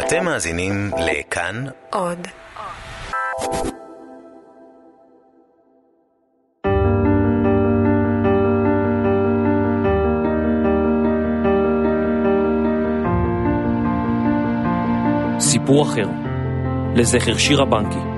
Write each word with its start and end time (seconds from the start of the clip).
אתם 0.00 0.24
מאזינים 0.24 0.90
לכאן 0.98 1.64
עוד. 1.90 2.26
סיפור 15.40 15.82
אחר, 15.82 16.08
לזכר 16.96 17.36
שירה 17.38 17.64
בנקי. 17.64 18.09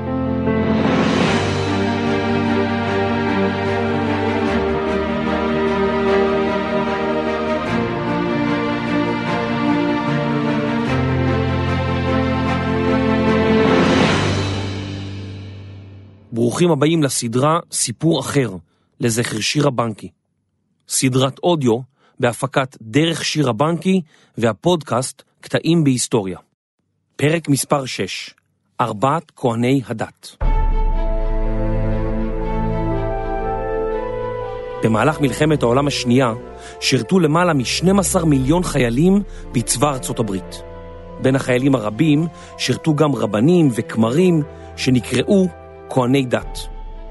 ברוכים 16.42 16.70
הבאים 16.70 17.02
לסדרה 17.02 17.58
סיפור 17.72 18.20
אחר, 18.20 18.50
לזכר 19.00 19.40
שירה 19.40 19.70
בנקי. 19.70 20.08
סדרת 20.88 21.38
אודיו 21.38 21.78
בהפקת 22.20 22.76
דרך 22.80 23.24
שירה 23.24 23.52
בנקי 23.52 24.00
והפודקאסט 24.38 25.22
קטעים 25.40 25.84
בהיסטוריה. 25.84 26.38
פרק 27.16 27.48
מספר 27.48 27.84
6, 27.86 28.34
ארבעת 28.80 29.32
כהני 29.36 29.82
הדת. 29.86 30.36
במהלך 34.84 35.20
מלחמת 35.20 35.62
העולם 35.62 35.86
השנייה 35.86 36.32
שירתו 36.80 37.20
למעלה 37.20 37.54
מ-12 37.54 38.24
מיליון 38.24 38.62
חיילים 38.62 39.22
בצבא 39.52 39.90
ארצות 39.90 40.18
הברית. 40.18 40.62
בין 41.20 41.36
החיילים 41.36 41.74
הרבים 41.74 42.26
שירתו 42.58 42.94
גם 42.94 43.14
רבנים 43.14 43.68
וכמרים 43.74 44.42
שנקראו 44.76 45.61
כהני 45.94 46.24
דת. 46.24 46.58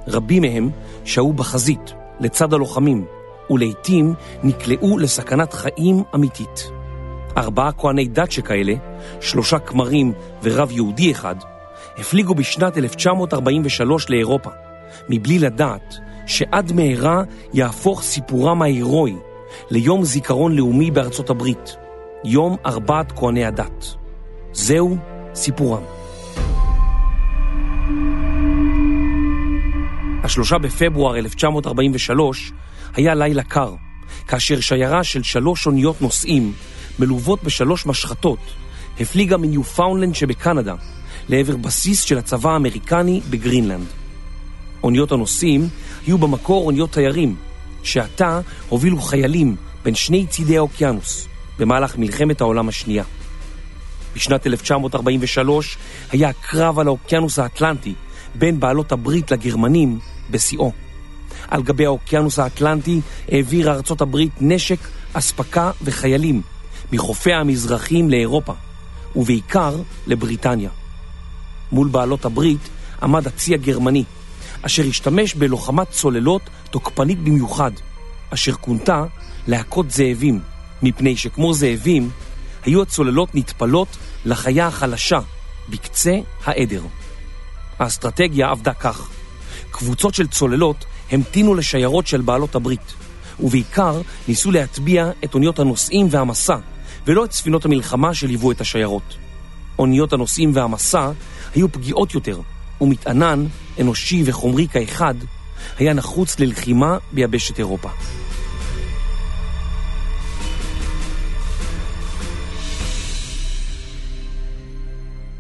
רבים 0.07 0.41
מהם 0.41 0.69
שהו 1.05 1.33
בחזית, 1.33 1.93
לצד 2.19 2.53
הלוחמים, 2.53 3.05
ולעיתים 3.49 4.13
נקלעו 4.43 4.97
לסכנת 4.97 5.53
חיים 5.53 6.03
אמיתית. 6.15 6.71
ארבעה 7.37 7.71
כהני 7.71 8.07
דת 8.07 8.31
שכאלה, 8.31 8.73
שלושה 9.21 9.59
כמרים 9.59 10.13
ורב 10.43 10.71
יהודי 10.71 11.11
אחד, 11.11 11.35
הפליגו 11.97 12.35
בשנת 12.35 12.77
1943 12.77 14.09
לאירופה, 14.09 14.49
מבלי 15.09 15.39
לדעת 15.39 15.95
שעד 16.25 16.71
מהרה 16.71 17.23
יהפוך 17.53 18.02
סיפורם 18.02 18.61
ההירואי 18.61 19.15
ליום 19.69 20.03
זיכרון 20.03 20.55
לאומי 20.55 20.91
בארצות 20.91 21.29
הברית, 21.29 21.75
יום 22.23 22.55
ארבעת 22.65 23.11
כהני 23.11 23.45
הדת. 23.45 23.85
זהו 24.53 24.97
סיפורם. 25.35 26.00
השלושה 30.23 30.58
בפברואר 30.58 31.17
1943 31.17 32.52
היה 32.95 33.16
לילה 33.16 33.44
קר, 33.44 33.73
כאשר 34.27 34.59
שיירה 34.59 35.03
של 35.03 35.23
שלוש 35.23 35.67
אוניות 35.67 36.02
נוסעים, 36.02 36.53
מלוות 37.00 37.44
בשלוש 37.44 37.86
משחתות, 37.86 38.39
הפליגה 38.99 39.38
מניופאונדלנד 39.38 40.16
שבקנדה 40.16 40.75
לעבר 41.30 41.58
בסיס 41.58 42.02
של 42.02 42.17
הצבא 42.17 42.52
האמריקני 42.52 43.22
בגרינלנד. 43.30 43.86
אוניות 44.83 45.11
הנוסעים 45.11 45.67
היו 46.08 46.17
במקור 46.17 46.66
אוניות 46.66 46.92
תיירים, 46.92 47.36
שעתה 47.83 48.39
הובילו 48.69 49.02
חיילים 49.02 49.55
בין 49.83 49.95
שני 49.95 50.25
צידי 50.27 50.58
האוקיינוס 50.58 51.27
במהלך 51.59 51.97
מלחמת 51.97 52.42
העולם 52.42 52.69
השנייה. 52.69 53.03
בשנת 54.16 54.47
1943 54.47 55.77
היה 56.11 56.30
הקרב 56.30 56.80
על 56.80 56.88
האוקיינוס 56.88 57.39
האטלנטי 57.39 57.94
בין 58.36 58.59
בעלות 58.59 58.92
הברית 58.92 59.31
לגרמנים 59.31 59.99
בשיאו. 60.31 60.71
על 61.47 61.64
גבי 61.64 61.86
האוקיינוס 61.86 62.39
האטלנטי 62.39 63.02
העבירה 63.31 63.73
ארצות 63.73 64.02
הברית 64.02 64.31
נשק, 64.42 64.80
אספקה 65.14 65.71
וחיילים 65.83 66.42
מחופיה 66.92 67.39
המזרחיים 67.39 68.09
לאירופה, 68.09 68.53
ובעיקר 69.15 69.75
לבריטניה. 70.08 70.70
מול 71.71 71.87
בעלות 71.87 72.25
הברית 72.25 72.70
עמד 73.02 73.27
הצי 73.27 73.53
הגרמני, 73.53 74.03
אשר 74.61 74.83
השתמש 74.83 75.33
בלוחמת 75.33 75.89
צוללות 75.89 76.41
תוקפנית 76.70 77.20
במיוחד, 77.20 77.71
אשר 78.30 78.52
כונתה 78.52 79.03
להכות 79.47 79.91
זאבים, 79.91 80.39
מפני 80.83 81.17
שכמו 81.17 81.53
זאבים, 81.53 82.09
היו 82.65 82.81
הצוללות 82.81 83.36
נטפלות 83.36 83.97
לחיה 84.25 84.67
החלשה 84.67 85.20
בקצה 85.70 86.15
העדר. 86.45 86.83
האסטרטגיה 87.80 88.49
עבדה 88.49 88.73
כך: 88.73 89.09
קבוצות 89.71 90.14
של 90.14 90.27
צוללות 90.27 90.86
המתינו 91.11 91.55
לשיירות 91.55 92.08
של 92.08 92.21
בעלות 92.21 92.55
הברית, 92.55 92.93
ובעיקר 93.39 94.02
ניסו 94.27 94.52
להטביע 94.52 95.11
את 95.23 95.33
אוניות 95.33 95.59
הנוסעים 95.59 96.08
והמסע, 96.11 96.58
ולא 97.08 97.26
את 97.26 97.32
ספינות 97.32 97.65
המלחמה 97.65 98.14
שליוו 98.14 98.52
את 98.52 98.61
השיירות. 98.61 99.17
אוניות 99.80 100.14
הנוסעים 100.14 100.52
והמסע 100.54 101.11
היו 101.55 101.71
פגיעות 101.71 102.14
יותר, 102.14 102.39
ומטענן, 102.82 103.45
אנושי 103.80 104.23
וחומרי 104.26 104.67
כאחד, 104.67 105.15
היה 105.77 105.93
נחוץ 105.93 106.39
ללחימה 106.39 106.98
ביבשת 107.11 107.59
אירופה. 107.59 107.89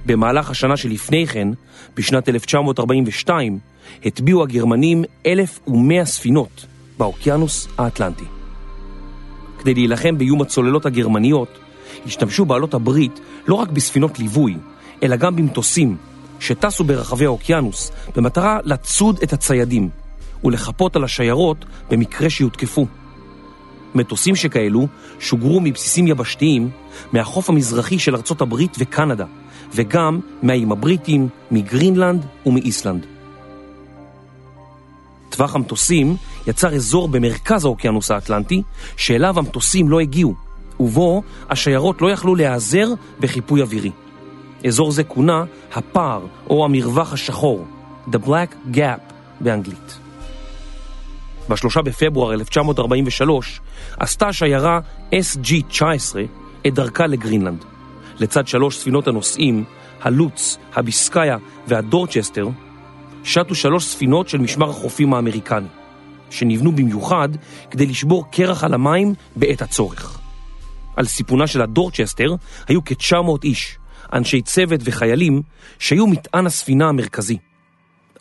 במהלך 0.05 0.49
השנה 0.49 0.77
שלפני 0.77 1.27
כן, 1.27 1.47
בשנת 1.95 2.29
1942, 2.29 3.59
הטביעו 4.05 4.43
הגרמנים 4.43 5.03
1,100 5.25 6.05
ספינות 6.05 6.65
באוקיינוס 6.97 7.67
האטלנטי. 7.77 8.25
כדי 9.59 9.73
להילחם 9.73 10.17
באיום 10.17 10.41
הצוללות 10.41 10.85
הגרמניות, 10.85 11.57
השתמשו 12.05 12.45
בעלות 12.45 12.73
הברית 12.73 13.19
לא 13.47 13.55
רק 13.55 13.69
בספינות 13.69 14.19
ליווי, 14.19 14.55
אלא 15.03 15.15
גם 15.15 15.35
במטוסים 15.35 15.97
שטסו 16.39 16.83
ברחבי 16.83 17.25
האוקיינוס 17.25 17.91
במטרה 18.15 18.59
לצוד 18.63 19.19
את 19.23 19.33
הציידים 19.33 19.89
ולחפות 20.43 20.95
על 20.95 21.03
השיירות 21.03 21.65
במקרה 21.89 22.29
שיותקפו. 22.29 22.87
מטוסים 23.95 24.35
שכאלו 24.35 24.87
שוגרו 25.19 25.61
מבסיסים 25.61 26.07
יבשתיים 26.07 26.69
מהחוף 27.11 27.49
המזרחי 27.49 27.99
של 27.99 28.15
ארצות 28.15 28.41
הברית 28.41 28.75
וקנדה, 28.79 29.25
וגם 29.73 30.19
מהאיים 30.43 30.71
הבריטים, 30.71 31.27
מגרינלנד 31.51 32.25
ומאיסלנד. 32.45 33.05
טווח 35.31 35.55
המטוסים 35.55 36.15
יצר 36.47 36.75
אזור 36.75 37.07
במרכז 37.07 37.65
האוקיינוס 37.65 38.11
האטלנטי, 38.11 38.61
שאליו 38.97 39.39
המטוסים 39.39 39.89
לא 39.89 39.99
הגיעו, 39.99 40.35
ובו 40.79 41.23
השיירות 41.49 42.01
לא 42.01 42.11
יכלו 42.11 42.35
להיעזר 42.35 42.87
בחיפוי 43.19 43.61
אווירי. 43.61 43.91
אזור 44.67 44.91
זה 44.91 45.03
כונה 45.03 45.43
הפער 45.73 46.21
או 46.49 46.65
המרווח 46.65 47.13
השחור, 47.13 47.65
The 48.11 48.17
Black 48.27 48.75
Gap 48.75 49.13
באנגלית. 49.39 49.97
ב-3 51.49 51.81
בפברואר 51.81 52.33
1943 52.33 53.61
עשתה 53.99 54.27
השיירה 54.27 54.79
SG-19 55.11 55.83
את 56.67 56.73
דרכה 56.73 57.07
לגרינלנד. 57.07 57.65
לצד 58.19 58.47
שלוש 58.47 58.77
ספינות 58.77 59.07
הנוסעים, 59.07 59.63
הלוץ, 60.01 60.57
הביסקאיה 60.75 61.37
והדורצ'סטר, 61.67 62.47
שטו 63.23 63.55
שלוש 63.55 63.85
ספינות 63.85 64.29
של 64.29 64.37
משמר 64.37 64.69
החופים 64.69 65.13
האמריקני, 65.13 65.67
שנבנו 66.29 66.71
במיוחד 66.71 67.29
כדי 67.71 67.85
לשבור 67.85 68.31
קרח 68.31 68.63
על 68.63 68.73
המים 68.73 69.13
בעת 69.35 69.61
הצורך. 69.61 70.19
על 70.95 71.05
סיפונה 71.05 71.47
של 71.47 71.61
הדורצ'סטר 71.61 72.35
היו 72.67 72.79
כ-900 72.85 73.43
איש, 73.43 73.77
אנשי 74.13 74.41
צוות 74.41 74.79
וחיילים, 74.83 75.41
שהיו 75.79 76.07
מטען 76.07 76.45
הספינה 76.45 76.89
המרכזי. 76.89 77.37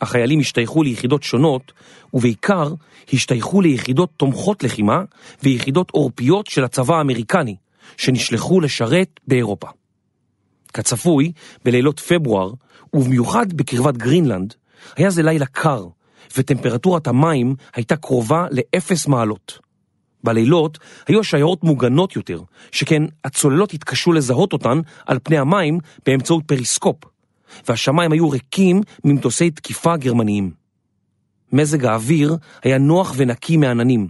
החיילים 0.01 0.39
השתייכו 0.39 0.83
ליחידות 0.83 1.23
שונות, 1.23 1.71
ובעיקר 2.13 2.73
השתייכו 3.13 3.61
ליחידות 3.61 4.09
תומכות 4.17 4.63
לחימה 4.63 5.01
ויחידות 5.43 5.91
עורפיות 5.91 6.47
של 6.47 6.63
הצבא 6.63 6.95
האמריקני, 6.95 7.55
שנשלחו 7.97 8.61
לשרת 8.61 9.19
באירופה. 9.27 9.67
כצפוי, 10.73 11.31
בלילות 11.65 11.99
פברואר, 11.99 12.51
ובמיוחד 12.93 13.53
בקרבת 13.53 13.97
גרינלנד, 13.97 14.53
היה 14.95 15.09
זה 15.09 15.23
לילה 15.23 15.45
קר, 15.45 15.87
וטמפרטורת 16.37 17.07
המים 17.07 17.55
הייתה 17.75 17.95
קרובה 17.95 18.45
לאפס 18.51 19.07
מעלות. 19.07 19.59
בלילות 20.23 20.79
היו 21.07 21.19
השיירות 21.19 21.63
מוגנות 21.63 22.15
יותר, 22.15 22.41
שכן 22.71 23.03
הצוללות 23.25 23.73
התקשו 23.73 24.13
לזהות 24.13 24.53
אותן 24.53 24.79
על 25.05 25.19
פני 25.23 25.37
המים 25.37 25.77
באמצעות 26.05 26.43
פריסקופ, 26.45 26.95
והשמיים 27.67 28.11
היו 28.11 28.29
ריקים 28.29 28.81
ממטוסי 29.03 29.51
תקיפה 29.51 29.97
גרמניים. 29.97 30.51
מזג 31.53 31.85
האוויר 31.85 32.37
היה 32.63 32.77
נוח 32.77 33.13
ונקי 33.17 33.57
מעננים. 33.57 34.07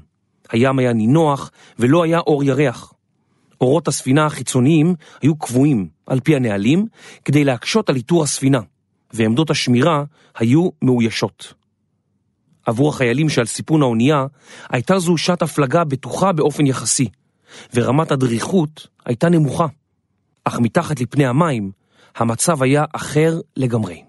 הים 0.51 0.79
היה 0.79 0.93
נינוח 0.93 1.51
ולא 1.79 2.03
היה 2.03 2.19
אור 2.19 2.43
ירח. 2.43 2.93
אורות 3.61 3.87
הספינה 3.87 4.25
החיצוניים 4.25 4.95
היו 5.21 5.35
קבועים, 5.35 5.87
על 6.07 6.19
פי 6.19 6.35
הנהלים, 6.35 6.85
כדי 7.25 7.43
להקשות 7.43 7.89
על 7.89 7.95
איתור 7.95 8.23
הספינה, 8.23 8.59
ועמדות 9.13 9.49
השמירה 9.49 10.03
היו 10.37 10.69
מאוישות. 10.81 11.53
עבור 12.65 12.89
החיילים 12.89 13.29
שעל 13.29 13.45
סיפון 13.45 13.81
האונייה, 13.81 14.25
הייתה 14.69 14.99
זו 14.99 15.17
שעת 15.17 15.41
הפלגה 15.41 15.83
בטוחה 15.83 16.31
באופן 16.31 16.65
יחסי, 16.65 17.07
ורמת 17.73 18.11
הדריכות 18.11 18.87
הייתה 19.05 19.29
נמוכה. 19.29 19.67
אך 20.43 20.59
מתחת 20.59 20.99
לפני 20.99 21.25
המים, 21.25 21.71
המצב 22.15 22.63
היה 22.63 22.83
אחר 22.93 23.39
לגמרי. 23.57 24.03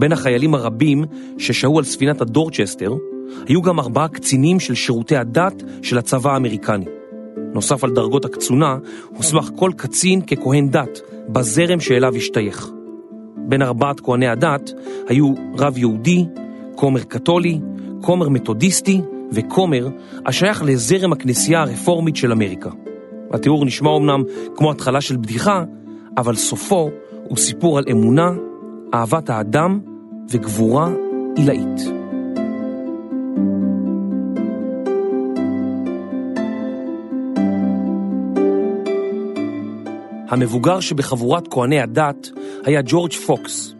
בין 0.00 0.12
החיילים 0.12 0.54
הרבים 0.54 1.04
ששהו 1.38 1.78
על 1.78 1.84
ספינת 1.84 2.20
הדורצ'סטר, 2.20 2.94
היו 3.48 3.62
גם 3.62 3.80
ארבעה 3.80 4.08
קצינים 4.08 4.60
של 4.60 4.74
שירותי 4.74 5.16
הדת 5.16 5.62
של 5.82 5.98
הצבא 5.98 6.32
האמריקני. 6.32 6.84
נוסף 7.54 7.84
על 7.84 7.90
דרגות 7.90 8.24
הקצונה, 8.24 8.78
הוסמך 9.16 9.50
כל 9.56 9.70
קצין 9.76 10.20
ככהן 10.22 10.68
דת 10.68 11.00
בזרם 11.28 11.80
שאליו 11.80 12.16
השתייך. 12.16 12.70
בין 13.36 13.62
ארבעת 13.62 14.00
כהני 14.00 14.28
הדת 14.28 14.70
היו 15.08 15.34
רב 15.58 15.78
יהודי, 15.78 16.24
כומר 16.74 17.00
קתולי, 17.00 17.60
כומר 18.00 18.28
מתודיסטי 18.28 19.00
וכומר 19.32 19.88
השייך 20.26 20.62
לזרם 20.62 21.12
הכנסייה 21.12 21.62
הרפורמית 21.62 22.16
של 22.16 22.32
אמריקה. 22.32 22.70
התיאור 23.30 23.64
נשמע 23.64 23.96
אמנם 23.96 24.22
כמו 24.56 24.70
התחלה 24.70 25.00
של 25.00 25.16
בדיחה, 25.16 25.64
אבל 26.16 26.34
סופו 26.34 26.90
הוא 27.28 27.36
סיפור 27.36 27.78
על 27.78 27.84
אמונה, 27.90 28.30
אהבת 28.94 29.30
האדם 29.30 29.80
וגבורה 30.30 30.88
עילאית. 31.36 31.99
המבוגר 40.30 40.80
שבחבורת 40.80 41.48
כהני 41.50 41.80
הדת 41.80 42.28
היה 42.64 42.80
ג'ורג' 42.84 43.12
פוקס. 43.12 43.74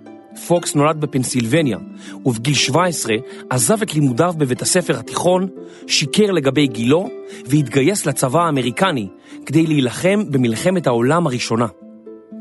פוקס 0.46 0.74
נולד 0.74 1.00
בפנסילבניה, 1.00 1.78
ובגיל 2.26 2.54
17 2.54 3.16
עזב 3.50 3.82
את 3.82 3.94
לימודיו 3.94 4.34
בבית 4.38 4.62
הספר 4.62 4.98
התיכון, 4.98 5.48
שיקר 5.86 6.30
לגבי 6.30 6.66
גילו, 6.66 7.08
והתגייס 7.46 8.06
לצבא 8.06 8.40
האמריקני 8.40 9.08
כדי 9.46 9.66
להילחם 9.66 10.30
במלחמת 10.30 10.86
העולם 10.86 11.26
הראשונה. 11.26 11.66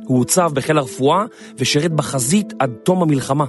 הוא 0.05 0.17
הוצב 0.17 0.51
בחיל 0.53 0.77
הרפואה 0.77 1.25
ושירת 1.57 1.91
בחזית 1.91 2.53
עד 2.59 2.71
תום 2.83 3.01
המלחמה. 3.01 3.45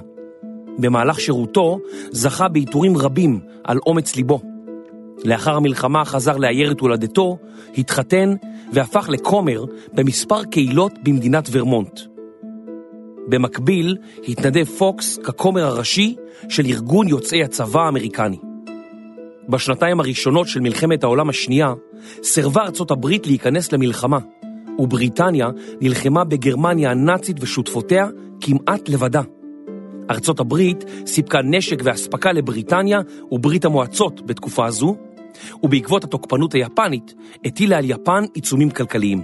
במהלך 0.77 1.19
שירותו 1.19 1.79
זכה 2.11 2.47
בעיטורים 2.47 2.97
רבים 2.97 3.39
על 3.63 3.77
אומץ 3.85 4.15
ליבו. 4.15 4.50
לאחר 5.25 5.55
המלחמה 5.55 6.05
חזר 6.05 6.37
לעיירת 6.37 6.79
הולדתו, 6.79 7.37
התחתן 7.77 8.35
והפך 8.73 9.09
לכומר 9.09 9.65
במספר 9.93 10.43
קהילות 10.43 10.93
במדינת 11.03 11.49
ורמונט. 11.51 11.99
במקביל 13.27 13.97
התנדב 14.27 14.65
פוקס 14.65 15.17
ככומר 15.17 15.65
הראשי 15.65 16.15
של 16.49 16.65
ארגון 16.65 17.07
יוצאי 17.07 17.43
הצבא 17.43 17.81
האמריקני. 17.81 18.37
בשנתיים 19.49 19.99
הראשונות 19.99 20.47
של 20.47 20.59
מלחמת 20.59 21.03
העולם 21.03 21.29
השנייה 21.29 21.73
סירבה 22.23 22.61
ארצות 22.61 22.91
הברית 22.91 23.27
להיכנס 23.27 23.71
למלחמה, 23.71 24.19
ובריטניה 24.79 25.47
נלחמה 25.81 26.23
בגרמניה 26.23 26.91
הנאצית 26.91 27.37
ושותפותיה 27.39 28.07
כמעט 28.41 28.89
לבדה. 28.89 29.21
ארצות 30.11 30.39
הברית 30.39 30.85
סיפקה 31.05 31.41
נשק 31.41 31.81
ואספקה 31.83 32.31
לבריטניה 32.31 32.99
וברית 33.31 33.65
המועצות 33.65 34.21
בתקופה 34.25 34.65
הזו, 34.65 34.95
ובעקבות 35.63 36.03
התוקפנות 36.03 36.53
היפנית 36.53 37.13
הטילה 37.45 37.77
על 37.77 37.89
יפן 37.89 38.23
עיצומים 38.33 38.69
כלכליים. 38.69 39.23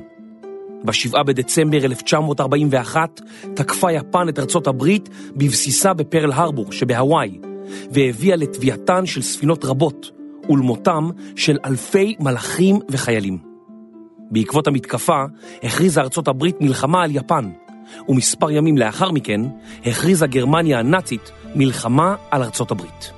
ב-7 0.83 1.23
בדצמבר 1.23 1.85
1941 1.85 3.21
תקפה 3.55 3.91
יפן 3.91 4.29
את 4.29 4.39
ארצות 4.39 4.67
הברית 4.67 5.09
בבסיסה 5.35 5.93
בפרל 5.93 6.31
הרבור 6.31 6.71
שבהוואי, 6.71 7.37
והביאה 7.91 8.35
לתביעתן 8.35 9.05
של 9.05 9.21
ספינות 9.21 9.65
רבות 9.65 10.11
ולמותם 10.49 11.09
של 11.35 11.57
אלפי 11.65 12.15
מלאכים 12.19 12.79
וחיילים. 12.89 13.37
בעקבות 14.31 14.67
המתקפה 14.67 15.23
הכריזה 15.63 16.01
ארצות 16.01 16.27
הברית 16.27 16.61
מלחמה 16.61 17.03
על 17.03 17.15
יפן, 17.15 17.49
ומספר 18.09 18.51
ימים 18.51 18.77
לאחר 18.77 19.11
מכן 19.11 19.41
הכריזה 19.85 20.27
גרמניה 20.27 20.79
הנאצית 20.79 21.31
מלחמה 21.55 22.15
על 22.31 22.43
ארצות 22.43 22.71
הברית. 22.71 23.16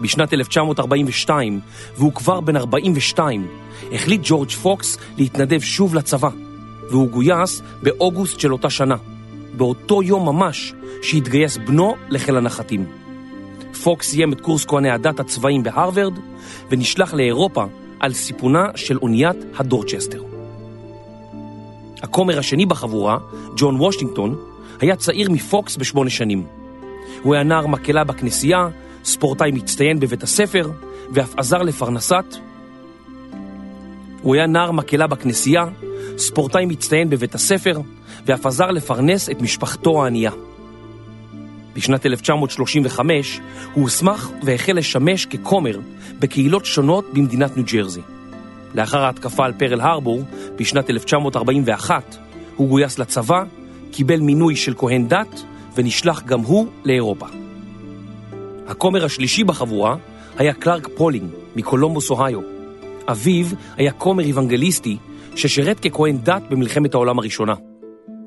בשנת 0.00 0.32
1942, 0.34 1.60
והוא 1.96 2.12
כבר 2.12 2.40
בן 2.40 2.56
42, 2.56 3.46
החליט 3.92 4.20
ג'ורג' 4.24 4.50
פוקס 4.50 4.98
להתנדב 5.18 5.60
שוב 5.60 5.94
לצבא, 5.94 6.28
והוא 6.90 7.08
גויס 7.08 7.62
באוגוסט 7.82 8.40
של 8.40 8.52
אותה 8.52 8.70
שנה, 8.70 8.96
באותו 9.56 10.02
יום 10.02 10.26
ממש 10.26 10.72
שהתגייס 11.02 11.56
בנו 11.56 11.94
לחיל 12.08 12.36
הנחתים. 12.36 12.86
פוקס 13.82 14.10
סיים 14.10 14.32
את 14.32 14.40
קורס 14.40 14.64
כהני 14.64 14.90
הדת 14.90 15.20
הצבאיים 15.20 15.62
בהרווארד, 15.62 16.18
ונשלח 16.70 17.14
לאירופה 17.14 17.64
על 18.00 18.12
סיפונה 18.12 18.66
של 18.74 18.98
אוניית 19.02 19.36
הדורצ'סטר. 19.58 20.22
הכומר 22.02 22.38
השני 22.38 22.66
בחבורה, 22.66 23.18
ג'ון 23.56 23.76
וושינגטון, 23.76 24.36
היה 24.80 24.96
צעיר 24.96 25.30
מפוקס 25.30 25.76
בשמונה 25.76 26.10
שנים. 26.10 26.46
הוא 27.22 27.34
היה 27.34 27.44
נער 27.44 27.66
מקהלה 27.66 28.04
בכנסייה, 28.04 28.68
ספורטאי 29.06 29.50
מצטיין 29.52 30.00
בבית 30.00 30.22
הספר, 30.22 30.70
ואף 31.10 31.34
עזר 31.36 31.62
לפרנסת. 31.62 32.24
הוא 34.22 34.34
היה 34.34 34.46
נער 34.46 34.72
מקהלה 34.72 35.06
בכנסייה, 35.06 35.64
ספורטאי 36.18 36.66
מצטיין 36.66 37.10
בבית 37.10 37.34
הספר, 37.34 37.80
ואף 38.26 38.46
עזר 38.46 38.70
לפרנס 38.70 39.30
את 39.30 39.40
משפחתו 39.40 40.04
הענייה. 40.04 40.30
בשנת 41.74 42.06
1935 42.06 43.40
הוא 43.74 43.82
הוסמך 43.82 44.30
והחל 44.42 44.72
לשמש 44.72 45.26
ככומר 45.26 45.78
בקהילות 46.18 46.64
שונות 46.64 47.04
במדינת 47.12 47.56
ניו 47.56 47.66
ג'רזי. 47.66 48.00
לאחר 48.74 49.04
ההתקפה 49.04 49.44
על 49.44 49.52
פרל 49.52 49.80
הרבור 49.80 50.22
בשנת 50.56 50.90
1941 50.90 52.16
הוא 52.56 52.68
גויס 52.68 52.98
לצבא, 52.98 53.42
קיבל 53.92 54.20
מינוי 54.20 54.56
של 54.56 54.74
כהן 54.78 55.08
דת 55.08 55.42
ונשלח 55.76 56.22
גם 56.22 56.40
הוא 56.40 56.66
לאירופה. 56.84 57.45
הכומר 58.66 59.04
השלישי 59.04 59.44
בחבורה 59.44 59.96
היה 60.36 60.54
קלארק 60.54 60.88
פולינג 60.96 61.30
מקולומבוס 61.56 62.10
אוהיו. 62.10 62.40
אביו 63.08 63.46
היה 63.76 63.92
כומר 63.92 64.24
איוונגליסטי 64.24 64.96
ששירת 65.36 65.80
ככהן 65.80 66.18
דת 66.22 66.42
במלחמת 66.50 66.94
העולם 66.94 67.18
הראשונה. 67.18 67.54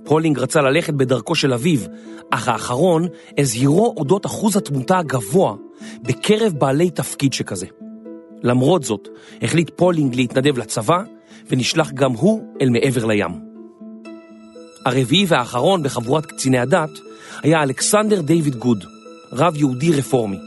פולינג 0.03 0.39
רצה 0.39 0.61
ללכת 0.61 0.93
בדרכו 0.93 1.35
של 1.35 1.53
אביו, 1.53 1.79
אך 2.29 2.47
האחרון 2.47 3.07
הזהירו 3.37 3.93
אודות 3.97 4.25
אחוז 4.25 4.57
התמותה 4.57 4.97
הגבוה 4.97 5.55
בקרב 6.01 6.53
בעלי 6.53 6.89
תפקיד 6.89 7.33
שכזה. 7.33 7.67
למרות 8.43 8.83
זאת, 8.83 9.07
החליט 9.41 9.71
פולינג 9.75 10.15
להתנדב 10.15 10.57
לצבא, 10.57 10.97
ונשלח 11.49 11.91
גם 11.91 12.11
הוא 12.11 12.43
אל 12.61 12.69
מעבר 12.69 13.05
לים. 13.05 13.31
הרביעי 14.85 15.25
והאחרון 15.27 15.83
בחבורת 15.83 16.25
קציני 16.25 16.59
הדת 16.59 16.89
היה 17.43 17.63
אלכסנדר 17.63 18.21
דיוויד 18.21 18.55
גוד, 18.55 18.85
רב 19.31 19.55
יהודי 19.55 19.91
רפורמי. 19.91 20.39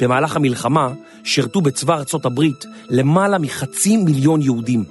במהלך 0.00 0.36
המלחמה 0.36 0.92
שירתו 1.24 1.60
בצבא 1.60 1.94
ארצות 1.94 2.24
הברית 2.24 2.64
למעלה 2.90 3.38
מחצי 3.38 3.96
מיליון 3.96 4.42
יהודים. 4.42 4.84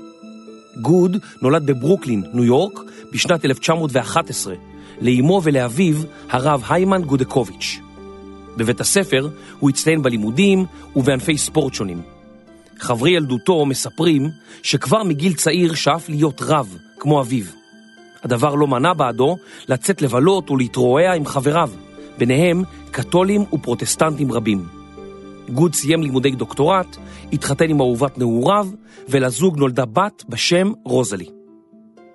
גוד 0.81 1.17
נולד 1.41 1.65
בברוקלין, 1.65 2.23
ניו 2.33 2.43
יורק, 2.43 2.79
בשנת 3.11 3.45
1911, 3.45 4.53
לאמו 5.01 5.41
ולאביו, 5.43 5.95
הרב 6.29 6.63
היימן 6.69 7.01
גודקוביץ'. 7.01 7.79
בבית 8.57 8.81
הספר 8.81 9.29
הוא 9.59 9.69
הצטיין 9.69 10.01
בלימודים 10.01 10.65
ובענפי 10.95 11.37
ספורט 11.37 11.73
שונים. 11.73 12.01
חברי 12.79 13.11
ילדותו 13.11 13.65
מספרים 13.65 14.29
שכבר 14.63 15.03
מגיל 15.03 15.33
צעיר 15.33 15.73
שאף 15.73 16.09
להיות 16.09 16.41
רב, 16.41 16.77
כמו 16.99 17.21
אביו. 17.21 17.45
הדבר 18.23 18.55
לא 18.55 18.67
מנע 18.67 18.93
בעדו 18.93 19.37
לצאת 19.67 20.01
לבלות 20.01 20.51
ולהתרועע 20.51 21.13
עם 21.13 21.25
חבריו, 21.25 21.69
ביניהם 22.17 22.63
קתולים 22.91 23.41
ופרוטסטנטים 23.53 24.31
רבים. 24.31 24.65
גוד 25.49 25.73
סיים 25.73 26.03
לימודי 26.03 26.31
דוקטורט, 26.31 26.97
התחתן 27.33 27.69
עם 27.69 27.81
אהובת 27.81 28.17
נעוריו, 28.17 28.67
ולזוג 29.09 29.57
נולדה 29.57 29.85
בת 29.85 30.23
בשם 30.29 30.71
רוזלי. 30.85 31.29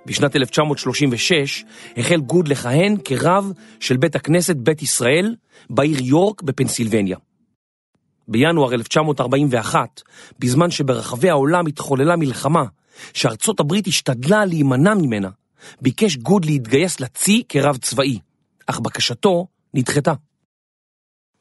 בשנת 0.06 0.36
1936 0.36 1.64
החל 1.96 2.20
גוד 2.20 2.48
לכהן 2.48 2.96
כרב 3.04 3.52
של 3.80 3.96
בית 3.96 4.16
הכנסת 4.16 4.56
בית 4.56 4.82
ישראל 4.82 5.34
בעיר 5.70 5.98
יורק 6.02 6.42
בפנסילבניה. 6.42 7.16
בינואר 8.28 8.74
1941, 8.74 10.02
בזמן 10.38 10.70
שברחבי 10.70 11.30
העולם 11.30 11.66
התחוללה 11.66 12.16
מלחמה, 12.16 12.64
שארצות 13.12 13.60
הברית 13.60 13.86
השתדלה 13.86 14.44
להימנע 14.44 14.94
ממנה, 14.94 15.28
ביקש 15.80 16.16
גוד 16.16 16.44
להתגייס 16.44 17.00
לצי 17.00 17.42
כרב 17.48 17.76
צבאי, 17.76 18.18
אך 18.66 18.80
בקשתו 18.80 19.46
נדחתה. 19.76 20.12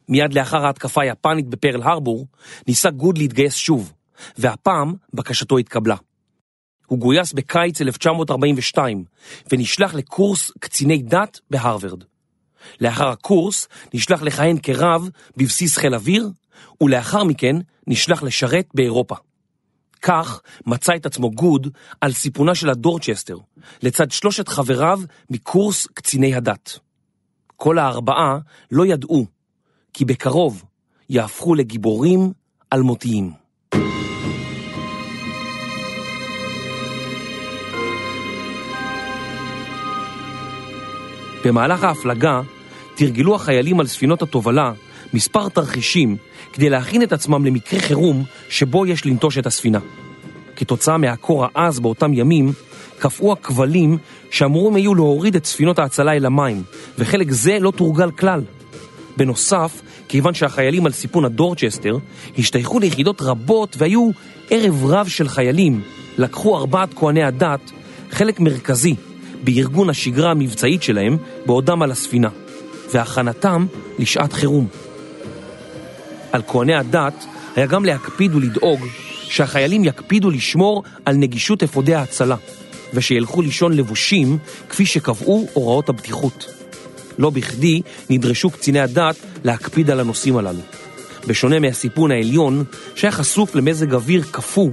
מיד 0.10 0.34
לאחר 0.34 0.65
ההתקפה 0.65 1.01
היפנית 1.01 1.48
בפרל 1.48 1.82
הרבור, 1.84 2.27
ניסה 2.68 2.89
גוד 2.89 3.18
להתגייס 3.18 3.56
שוב, 3.56 3.94
והפעם 4.38 4.94
בקשתו 5.13 5.58
התקבלה. 5.58 5.96
הוא 6.88 7.00
גויס 7.00 7.34
בקיץ 7.34 7.82
1942 7.82 9.04
ונשלח 9.51 9.94
לקורס 9.94 10.51
קציני 10.60 10.98
דת 10.98 11.39
בהרווארד. 11.50 12.04
לאחר 12.82 13.08
הקורס 13.08 13.68
נשלח 13.94 14.22
לכהן 14.22 14.58
כרב 14.63 15.10
בבסיס 15.38 15.77
חיל 15.77 15.96
אוויר, 15.96 16.30
ולאחר 16.82 17.24
מכן 17.24 17.56
נשלח 17.88 18.24
לשרת 18.24 18.68
באירופה. 18.74 19.15
כך 20.01 20.42
מצא 20.65 20.96
את 20.96 21.06
עצמו 21.06 21.32
גוד 21.32 21.68
על 22.01 22.13
סיפונה 22.13 22.56
של 22.56 22.70
הדורצ'סטר, 22.70 23.38
לצד 23.84 24.12
שלושת 24.12 24.48
חבריו 24.48 25.00
מקורס 25.30 25.88
קציני 25.88 26.36
הדת. 26.36 26.80
כל 27.58 27.80
הארבעה 27.80 28.38
לא 28.72 28.86
ידעו, 28.86 29.26
כי 29.94 30.06
בקרוב 30.06 30.64
יהפכו 31.10 31.56
לגיבורים 31.56 32.32
אלמותיים. 32.74 33.32
במהלך 41.46 41.84
ההפלגה 41.84 42.42
תרגלו 42.96 43.36
החיילים 43.36 43.80
על 43.80 43.88
ספינות 43.88 44.22
התובלה 44.22 44.72
מספר 45.14 45.50
תרחישים 45.50 46.18
כדי 46.54 46.70
להכין 46.70 47.04
את 47.04 47.14
עצמם 47.14 47.46
למקרה 47.46 47.80
חירום 47.80 48.24
שבו 48.50 48.86
יש 48.86 49.06
לנטוש 49.06 49.38
את 49.38 49.46
הספינה. 49.46 49.80
כתוצאה 50.56 50.98
מהקור 50.98 51.46
העז 51.46 51.80
באותם 51.80 52.14
ימים, 52.14 52.52
קפאו 53.00 53.34
הכבלים 53.34 53.98
שאמורים 54.32 54.75
היו 54.75 54.96
להוריד 54.96 55.36
את 55.36 55.46
ספינות 55.46 55.80
ההצלה 55.80 56.14
אל 56.14 56.25
המים, 56.25 56.64
וחלק 56.98 57.32
זה 57.32 57.58
לא 57.60 57.72
תורגל 57.72 58.12
כלל. 58.12 58.42
בנוסף, 59.18 59.82
כיוון 60.08 60.34
שהחיילים 60.34 60.86
על 60.86 60.92
סיפון 60.92 61.25
הדורצ'סטר 61.25 61.98
השתייכו 62.38 62.80
ליחידות 62.80 63.22
רבות 63.22 63.75
והיו 63.80 64.10
ערב 64.50 64.86
רב 64.86 65.08
של 65.08 65.28
חיילים, 65.28 65.82
לקחו 66.18 66.58
ארבעת 66.58 66.90
כהני 66.96 67.24
הדת 67.24 67.72
חלק 68.12 68.40
מרכזי 68.40 68.96
בארגון 69.44 69.90
השגרה 69.90 70.32
המבצעית 70.32 70.84
שלהם 70.84 71.18
בעודם 71.46 71.82
על 71.82 71.92
הספינה, 71.92 72.30
והכנתם 72.94 73.66
לשעת 74.00 74.34
חירום. 74.34 74.68
על 76.32 76.42
כהני 76.48 76.75
הדת 76.75 77.25
היה 77.56 77.66
גם 77.66 77.86
להקפיד 77.86 78.36
ולדאוג 78.36 78.80
שהחיילים 79.24 79.84
יקפידו 79.84 80.30
לשמור 80.30 80.84
על 81.06 81.16
נגישות 81.16 81.64
אפודי 81.64 81.96
ההצלה, 81.96 82.36
ושילכו 82.94 83.42
לישון 83.42 83.74
לבושים 83.74 84.38
כפי 84.70 84.86
שקבעו 84.86 85.48
הוראות 85.54 85.89
הבטיחות. 85.89 86.51
לא 87.18 87.30
בכדי 87.30 87.82
נדרשו 88.10 88.50
קציני 88.50 88.80
הדת 88.80 89.15
להקפיד 89.44 89.89
על 89.89 90.00
הנושאים 90.00 90.38
הללו. 90.38 90.62
בשונה 91.27 91.60
מהסיפון 91.60 92.12
העליון, 92.12 92.63
שהיה 92.96 93.12
חשוף 93.12 93.56
למזג 93.56 93.94
אוויר 93.94 94.24
קפוא, 94.32 94.70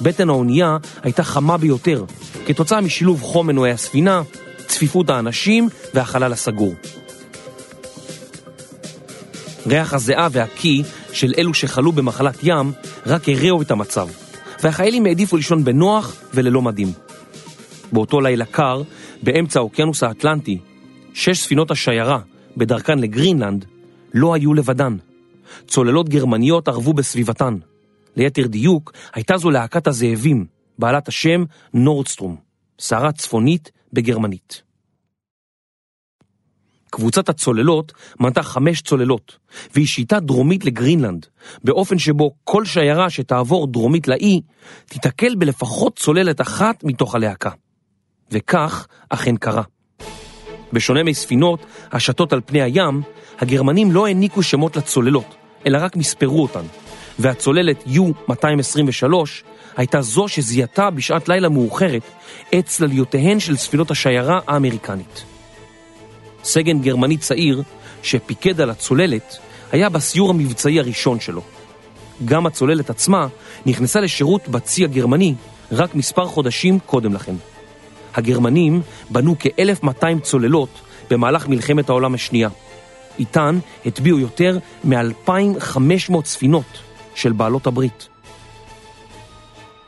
בטן 0.00 0.28
האונייה 0.28 0.76
הייתה 1.02 1.24
חמה 1.24 1.56
ביותר, 1.56 2.04
כתוצאה 2.46 2.80
משילוב 2.80 3.22
חום 3.22 3.46
מנועי 3.46 3.72
הספינה, 3.72 4.22
צפיפות 4.66 5.10
האנשים 5.10 5.68
והחלל 5.94 6.32
הסגור. 6.32 6.74
ריח 9.66 9.94
הזיעה 9.94 10.28
והקי 10.32 10.82
של 11.12 11.32
אלו 11.38 11.54
שחלו 11.54 11.92
במחלת 11.92 12.38
ים 12.42 12.72
רק 13.06 13.28
הרעו 13.28 13.62
את 13.62 13.70
המצב, 13.70 14.08
והחיילים 14.62 15.06
העדיפו 15.06 15.36
לישון 15.36 15.64
בנוח 15.64 16.16
וללא 16.34 16.62
מדים. 16.62 16.92
באותו 17.92 18.20
לילה 18.20 18.44
קר, 18.44 18.82
באמצע 19.22 19.58
האוקיינוס 19.58 20.02
האטלנטי, 20.02 20.58
שש 21.14 21.38
ספינות 21.38 21.70
השיירה, 21.70 22.18
בדרכן 22.56 22.98
לגרינלנד, 22.98 23.64
לא 24.14 24.34
היו 24.34 24.54
לבדן. 24.54 24.96
צוללות 25.66 26.08
גרמניות 26.08 26.68
ערבו 26.68 26.92
בסביבתן. 26.92 27.58
ליתר 28.16 28.46
דיוק, 28.46 28.92
הייתה 29.14 29.36
זו 29.36 29.50
להקת 29.50 29.86
הזאבים, 29.86 30.46
בעלת 30.78 31.08
השם 31.08 31.44
נורדסטרום, 31.74 32.36
סערה 32.80 33.12
צפונית 33.12 33.70
בגרמנית. 33.92 34.62
קבוצת 36.90 37.28
הצוללות 37.28 37.92
מנתה 38.20 38.42
חמש 38.42 38.82
צוללות, 38.82 39.38
והיא 39.74 39.86
שיטה 39.86 40.20
דרומית 40.20 40.64
לגרינלנד, 40.64 41.26
באופן 41.64 41.98
שבו 41.98 42.34
כל 42.44 42.64
שיירה 42.64 43.10
שתעבור 43.10 43.66
דרומית 43.66 44.08
לאי, 44.08 44.40
תיתקל 44.86 45.34
בלפחות 45.34 45.98
צוללת 45.98 46.40
אחת 46.40 46.84
מתוך 46.84 47.14
הלהקה. 47.14 47.50
וכך 48.30 48.86
אכן 49.08 49.36
קרה. 49.36 49.62
בשונה 50.72 51.02
מספינות 51.02 51.66
השטות 51.92 52.32
על 52.32 52.40
פני 52.46 52.62
הים, 52.62 53.02
הגרמנים 53.38 53.92
לא 53.92 54.06
העניקו 54.06 54.42
שמות 54.42 54.76
לצוללות, 54.76 55.34
אלא 55.66 55.78
רק 55.80 55.96
מספרו 55.96 56.42
אותן, 56.42 56.64
והצוללת 57.18 57.84
U-223 57.86 59.12
הייתה 59.76 60.00
זו 60.00 60.28
שזיהתה 60.28 60.90
בשעת 60.90 61.28
לילה 61.28 61.48
מאוחרת 61.48 62.02
את 62.58 62.66
צלליותיהן 62.66 63.40
של 63.40 63.56
ספינות 63.56 63.90
השיירה 63.90 64.40
האמריקנית. 64.46 65.24
סגן 66.44 66.80
גרמני 66.80 67.16
צעיר 67.16 67.62
שפיקד 68.02 68.60
על 68.60 68.70
הצוללת 68.70 69.38
היה 69.72 69.88
בסיור 69.88 70.30
המבצעי 70.30 70.80
הראשון 70.80 71.20
שלו. 71.20 71.42
גם 72.24 72.46
הצוללת 72.46 72.90
עצמה 72.90 73.26
נכנסה 73.66 74.00
לשירות 74.00 74.48
בצי 74.48 74.84
הגרמני 74.84 75.34
רק 75.72 75.94
מספר 75.94 76.26
חודשים 76.26 76.78
קודם 76.78 77.14
לכן. 77.14 77.34
הגרמנים 78.16 78.82
בנו 79.10 79.36
כ-1200 79.38 80.20
צוללות 80.22 80.80
במהלך 81.10 81.48
מלחמת 81.48 81.88
העולם 81.88 82.14
השנייה. 82.14 82.48
איתן 83.18 83.58
הטביעו 83.86 84.18
יותר 84.18 84.58
מ-2500 84.84 86.24
ספינות 86.24 86.78
של 87.14 87.32
בעלות 87.32 87.66
הברית. 87.66 88.08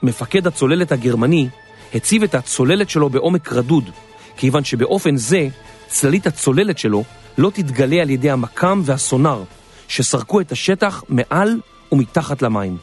מפקד 0.03 0.47
הצוללת 0.47 0.93
הגרמני 0.93 1.49
הציב 1.95 2.23
את 2.23 2.35
הצוללת 2.35 2.91
שלו 2.91 3.11
בעומק 3.11 3.53
רדוד, 3.53 3.91
כיוון 4.37 4.65
שבאופן 4.65 5.17
זה 5.17 5.49
צללית 5.87 6.27
הצוללת 6.27 6.79
שלו 6.79 7.05
לא 7.39 7.51
תתגלה 7.51 8.03
על 8.03 8.11
ידי 8.11 8.31
המקם 8.31 8.83
והסונאר, 8.85 9.43
שסרקו 9.89 10.41
את 10.41 10.53
השטח 10.53 11.05
מעל 11.09 11.61
ומתחת 11.93 12.43
למים. 12.43 12.77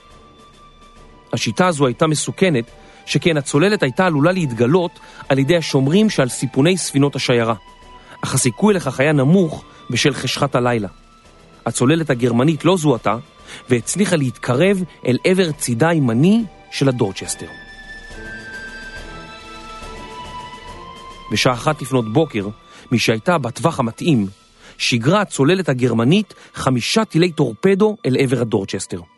השיטה 1.34 1.68
הזו 1.68 1.86
הייתה 1.86 2.08
מסוכנת, 2.08 2.66
שכן 3.06 3.38
הצוללת 3.38 3.84
הייתה 3.84 4.06
עלולה 4.06 4.32
להתגלות 4.32 5.00
על 5.30 5.40
ידי 5.40 5.58
השומרים 5.58 6.10
שעל 6.10 6.30
סיפוני 6.30 6.78
ספינות 6.78 7.16
השיירה, 7.16 7.54
אך 8.22 8.34
הסיכוי 8.34 8.74
לכך 8.74 9.00
היה 9.00 9.12
נמוך 9.12 9.64
בשל 9.90 10.14
חשכת 10.14 10.56
הלילה. 10.56 10.88
הצוללת 11.66 12.10
הגרמנית 12.10 12.66
לא 12.66 12.78
זוהתה, 12.78 13.18
והצליחה 13.70 14.16
להתקרב 14.16 14.84
אל 15.08 15.18
עבר 15.24 15.52
צידה 15.52 15.90
הימני 15.90 16.44
של 16.72 16.90
הדורצ'סטר. 16.90 17.48
בשעה 21.32 21.54
אחת 21.54 21.82
לפנות 21.82 22.14
בוקר, 22.14 22.48
מי 22.92 23.00
שהייתה 23.00 23.38
בטווח 23.38 23.80
המתאים, 23.80 24.28
שיגרה 24.78 25.22
הצוללת 25.22 25.70
הגרמנית 25.70 26.34
חמישה 26.54 27.06
טילי 27.06 27.32
טורפדו 27.32 27.98
אל 28.06 28.18
עבר 28.20 28.42
הדורצ'סטר. 28.42 29.15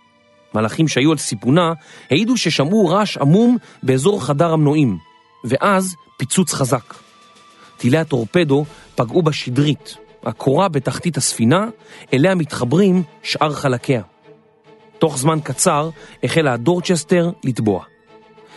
מלאכים 0.56 0.88
שהיו 0.88 1.12
על 1.12 1.18
סיפונה 1.18 1.74
העידו 2.12 2.38
ששמעו 2.38 2.88
רעש 2.88 3.18
עמום 3.18 3.58
באזור 3.84 4.26
חדר 4.26 4.54
המנועים, 4.54 4.98
ואז 5.44 5.96
פיצוץ 6.18 6.54
חזק. 6.54 6.94
טילי 7.78 7.98
הטורפדו 7.98 8.66
פגעו 8.96 9.22
בשדרית, 9.22 9.98
הקורה 10.24 10.70
בתחתית 10.70 11.18
הספינה, 11.18 11.68
אליה 12.14 12.36
מתחברים 12.36 13.04
שאר 13.24 13.54
חלקיה. 13.54 14.02
תוך 15.00 15.18
זמן 15.18 15.40
קצר 15.44 15.90
החלה 16.24 16.54
הדורצ'סטר 16.54 17.32
לטבוע. 17.44 17.84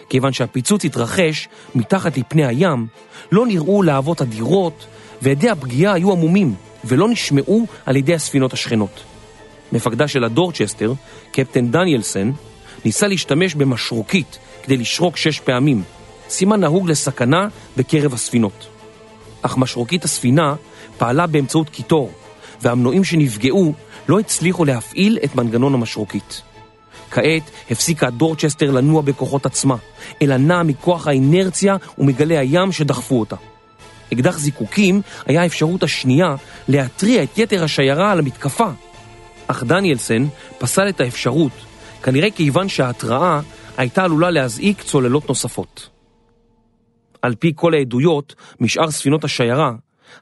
כיוון 0.08 0.32
שהפיצוץ 0.32 0.84
התרחש 0.84 1.48
מתחת 1.74 2.16
לפני 2.16 2.46
הים, 2.46 2.86
לא 3.32 3.46
נראו 3.46 3.82
להבות 3.82 4.22
אדירות, 4.22 4.86
ועדי 5.22 5.50
הפגיעה 5.50 5.94
היו 5.94 6.12
עמומים, 6.12 6.54
ולא 6.84 7.08
נשמעו 7.08 7.66
על 7.86 7.96
ידי 7.96 8.14
הספינות 8.14 8.52
השכנות. 8.52 9.09
מפקדה 9.72 10.08
של 10.08 10.24
הדורצ'סטר, 10.24 10.92
קפטן 11.32 11.70
דניאלסן, 11.70 12.30
ניסה 12.84 13.06
להשתמש 13.06 13.54
במשרוקית 13.54 14.38
כדי 14.62 14.76
לשרוק 14.76 15.16
שש 15.16 15.40
פעמים, 15.40 15.82
סימן 16.28 16.60
נהוג 16.60 16.90
לסכנה 16.90 17.48
בקרב 17.76 18.14
הספינות. 18.14 18.66
אך 19.42 19.56
משרוקית 19.56 20.04
הספינה 20.04 20.54
פעלה 20.98 21.26
באמצעות 21.26 21.68
קיטור, 21.68 22.12
והמנועים 22.62 23.04
שנפגעו 23.04 23.74
לא 24.08 24.20
הצליחו 24.20 24.64
להפעיל 24.64 25.18
את 25.24 25.34
מנגנון 25.34 25.74
המשרוקית. 25.74 26.42
כעת 27.10 27.42
הפסיקה 27.70 28.06
הדורצ'סטר 28.06 28.70
לנוע 28.70 29.02
בכוחות 29.02 29.46
עצמה, 29.46 29.76
אלא 30.22 30.36
נעה 30.36 30.62
מכוח 30.62 31.06
האינרציה 31.06 31.76
ומגלי 31.98 32.38
הים 32.38 32.72
שדחפו 32.72 33.20
אותה. 33.20 33.36
אקדח 34.12 34.38
זיקוקים 34.38 35.02
היה 35.26 35.42
האפשרות 35.42 35.82
השנייה 35.82 36.34
להתריע 36.68 37.22
את 37.22 37.38
יתר 37.38 37.64
השיירה 37.64 38.12
על 38.12 38.18
המתקפה. 38.18 38.68
אך 39.50 39.64
דניאלסן 39.64 40.26
פסל 40.58 40.88
את 40.88 41.00
האפשרות, 41.00 41.52
כנראה 42.02 42.30
כיוון 42.30 42.68
שההתראה 42.68 43.40
הייתה 43.76 44.04
עלולה 44.04 44.30
להזעיק 44.30 44.82
צוללות 44.82 45.28
נוספות. 45.28 45.90
על 47.22 47.34
פי 47.34 47.52
כל 47.56 47.74
העדויות 47.74 48.34
משאר 48.60 48.90
ספינות 48.90 49.24
השיירה, 49.24 49.72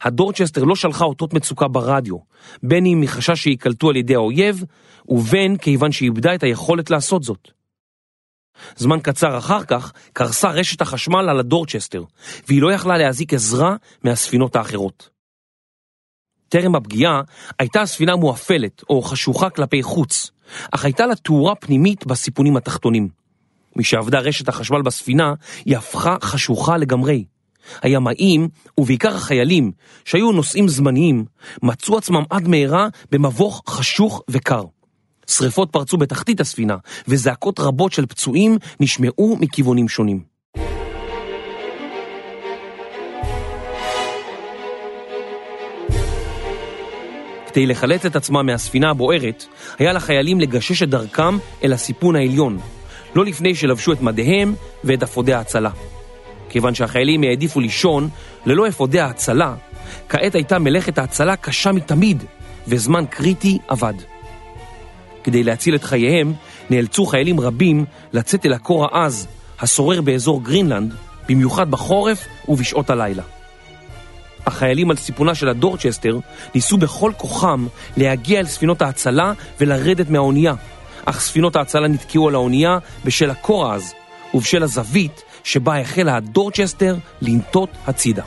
הדורצ'סטר 0.03 0.65
לא 0.65 0.77
שלחה 0.77 1.05
אותות 1.05 1.35
מצוקה 1.35 1.69
ברדיו, 1.69 2.17
בין 2.63 2.87
אם 2.87 3.01
מחשש 3.01 3.43
שייקלטו 3.43 3.91
על 3.91 3.97
ידי 3.97 4.15
האויב, 4.15 4.65
ובין 5.09 5.57
כיוון 5.57 5.93
שאיבדה 5.93 6.35
את 6.35 6.43
היכולת 6.43 6.91
לעשות 6.91 7.23
זאת. 7.23 7.49
זמן 8.77 9.01
קצר 9.01 9.39
אחר 9.39 9.65
כך 9.65 9.93
קרסה 10.13 10.51
רשת 10.51 10.81
החשמל 10.81 11.29
על 11.29 11.41
הדורצ'סטר, 11.41 12.05
והיא 12.49 12.63
לא 12.63 12.73
יכלה 12.73 12.99
להזיק 12.99 13.35
עזרה 13.35 13.77
מהספינות 14.05 14.57
האחרות. 14.57 15.18
טרם 16.49 16.75
הפגיעה 16.75 17.21
הייתה 17.59 17.83
הספינה 17.83 18.17
מואפלת 18.17 18.83
או 18.91 19.03
חשוכה 19.03 19.51
כלפי 19.51 19.83
חוץ, 19.83 20.31
אך 20.73 20.85
הייתה 20.85 21.07
לה 21.07 21.15
תאורה 21.15 21.55
פנימית 21.55 22.07
בסיפונים 22.07 22.57
התחתונים. 22.57 23.09
משעבדה 23.77 24.19
רשת 24.19 24.49
החשמל 24.49 24.83
בספינה, 24.83 25.35
היא 25.65 25.77
הפכה 25.77 26.17
חשוכה 26.23 26.77
לגמרי. 26.77 27.25
הימאים, 27.83 28.49
ובעיקר 28.79 29.15
החיילים, 29.15 29.73
שהיו 30.05 30.33
נוסעים 30.33 30.69
זמניים, 30.69 31.25
מצאו 31.63 31.99
עצמם 31.99 32.23
עד 32.31 32.49
מהרה 32.49 32.89
במבוך 33.11 33.63
חשוך 33.69 34.23
וקר. 34.31 34.63
שריפות 35.27 35.73
פרצו 35.73 35.97
בתחתית 35.97 36.41
הספינה, 36.41 36.77
וזעקות 37.09 37.61
רבות 37.61 37.93
של 37.93 38.07
פצועים 38.07 38.59
נשמעו 38.81 39.37
מכיוונים 39.41 39.89
שונים. 39.89 40.28
כדי 47.49 47.67
לחלץ 47.67 48.07
את 48.07 48.17
עצמם 48.17 48.47
מהספינה 48.47 48.91
הבוערת, 48.91 49.45
היה 49.79 49.93
לחיילים 49.93 50.41
לגשש 50.41 50.83
את 50.83 50.91
דרכם 50.91 51.39
אל 51.65 51.73
הסיפון 51.73 52.17
העליון, 52.17 52.59
לא 53.15 53.25
לפני 53.25 53.55
שלבשו 53.55 53.93
את 53.93 54.03
מדיהם 54.03 54.55
ואת 54.85 55.03
אפודי 55.03 55.33
ההצלה. 55.33 55.71
כיוון 56.49 56.75
שהחיילים 56.75 57.23
העדיפו 57.23 57.61
לישון 57.61 58.09
ללא 58.47 58.69
אפודי 58.69 59.01
ההצלה, 59.01 59.55
כעת 60.09 60.35
הייתה 60.35 60.59
מלאכת 60.59 60.99
ההצלה 60.99 61.37
קשה 61.37 61.73
מתמיד, 61.73 62.25
וזמן 62.69 63.05
קריטי 63.11 63.59
אבד. 63.73 63.95
כדי 65.25 65.43
להציל 65.43 65.75
את 65.75 65.85
חייהם, 65.85 66.33
נאלצו 66.71 67.07
חיילים 67.07 67.41
רבים 67.41 67.85
לצאת 68.13 68.47
אל 68.47 68.53
הקור 68.53 68.85
העז, 68.85 69.29
השורר 69.61 70.01
באזור 70.01 70.45
גרינלנד, 70.45 70.95
במיוחד 71.29 71.71
בחורף 71.71 72.27
ובשעות 72.49 72.91
הלילה. 72.91 73.23
החיילים 74.49 74.91
על 74.91 74.97
סיפונה 74.97 75.35
של 75.35 75.49
הדורצ'סטר 75.49 76.19
ניסו 76.55 76.77
בכל 76.77 77.13
כוחם 77.17 77.67
להגיע 77.97 78.41
אל 78.41 78.47
ספינות 78.47 78.83
ההצלה 78.83 79.33
ולרדת 79.61 80.11
מהאונייה, 80.11 80.55
אך 81.05 81.21
ספינות 81.21 81.57
ההצלה 81.57 81.89
נתקעו 81.89 82.29
על 82.29 82.35
האונייה 82.35 82.79
בשל 83.05 83.31
הקור 83.31 83.67
העז 83.67 83.95
ובשל 84.35 84.63
הזווית 84.63 85.23
שבה 85.45 85.81
החלה 85.81 86.17
הדורצ'סטר 86.17 86.97
לנטות 87.23 87.71
הצידה. 87.87 88.23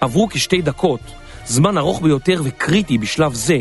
עברו 0.00 0.28
כשתי 0.28 0.62
דקות, 0.62 1.00
זמן 1.46 1.78
ארוך 1.78 2.02
ביותר 2.02 2.40
וקריטי 2.44 2.98
בשלב 2.98 3.34
זה, 3.34 3.58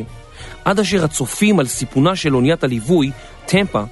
עד 0.65 0.79
אשר 0.79 1.03
הצופים 1.05 1.59
על 1.59 1.67
סיפונה 1.67 2.15
של 2.15 2.35
אוניית 2.35 2.63
הליווי, 2.63 3.11
טמפה, 3.45 3.83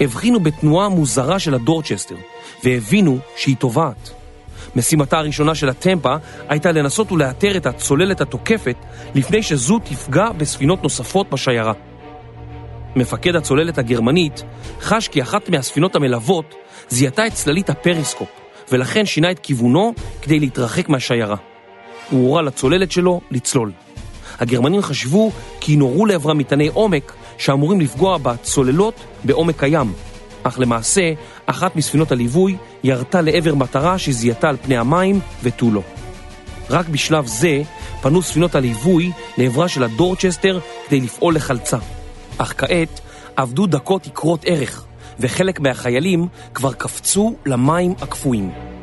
הבחינו 0.00 0.40
בתנועה 0.40 0.88
מוזרה 0.88 1.38
של 1.38 1.54
הדורצ'סטר, 1.54 2.16
והבינו 2.64 3.18
שהיא 3.36 3.56
טובעת. 3.56 4.10
משימתה 4.76 5.18
הראשונה 5.18 5.54
של 5.54 5.68
הטמפה 5.68 6.14
הייתה 6.48 6.72
לנסות 6.72 7.12
ולאתר 7.12 7.56
את 7.56 7.66
הצוללת 7.66 8.20
התוקפת 8.20 8.76
לפני 9.14 9.42
שזו 9.42 9.78
תפגע 9.78 10.32
בספינות 10.32 10.82
נוספות 10.82 11.30
בשיירה. 11.30 11.72
מפקד 12.96 13.36
הצוללת 13.36 13.78
הגרמנית 13.78 14.42
חש 14.80 15.08
כי 15.08 15.22
אחת 15.22 15.48
מהספינות 15.48 15.96
המלוות 15.96 16.54
זיהתה 16.88 17.26
את 17.26 17.32
צללית 17.32 17.70
הפריסקופ, 17.70 18.28
ולכן 18.72 19.06
שינה 19.06 19.30
את 19.30 19.38
כיוונו 19.38 19.94
כדי 20.22 20.40
להתרחק 20.40 20.88
מהשיירה. 20.88 21.36
הוא 22.10 22.28
הורה 22.28 22.42
לצוללת 22.42 22.92
שלו 22.92 23.20
לצלול. 23.30 23.72
הגרמנים 24.38 24.82
חשבו 24.82 25.32
כי 25.60 25.76
נורו 25.76 26.06
לעברה 26.06 26.34
מטעני 26.34 26.68
עומק 26.68 27.12
שאמורים 27.38 27.80
לפגוע 27.80 28.18
בצוללות 28.18 28.94
בעומק 29.24 29.62
הים, 29.62 29.92
אך 30.46 30.58
למעשה, 30.60 31.12
אחת 31.46 31.76
מספינות 31.76 32.12
הליווי 32.12 32.56
ירתה 32.84 33.20
לעבר 33.20 33.54
מטרה 33.54 33.98
שזיהתה 33.98 34.48
על 34.48 34.56
פני 34.62 34.76
המים 34.76 35.20
ותו 35.42 35.70
לא. 35.70 35.82
רק 36.70 36.88
בשלב 36.88 37.26
זה 37.26 37.62
פנו 38.02 38.22
ספינות 38.22 38.54
הליווי 38.54 39.12
לעברה 39.38 39.68
של 39.68 39.82
הדורצ'סטר 39.82 40.60
כדי 40.86 41.00
לפעול 41.00 41.34
לחלצה. 41.34 41.78
אך 42.38 42.54
כעת 42.58 43.00
עבדו 43.36 43.66
דקות 43.66 44.06
יקרות 44.06 44.40
ערך, 44.44 44.84
וחלק 45.20 45.60
מהחיילים 45.60 46.28
כבר 46.54 46.72
קפצו 46.72 47.34
למים 47.46 47.94
הקפואים. 48.00 48.75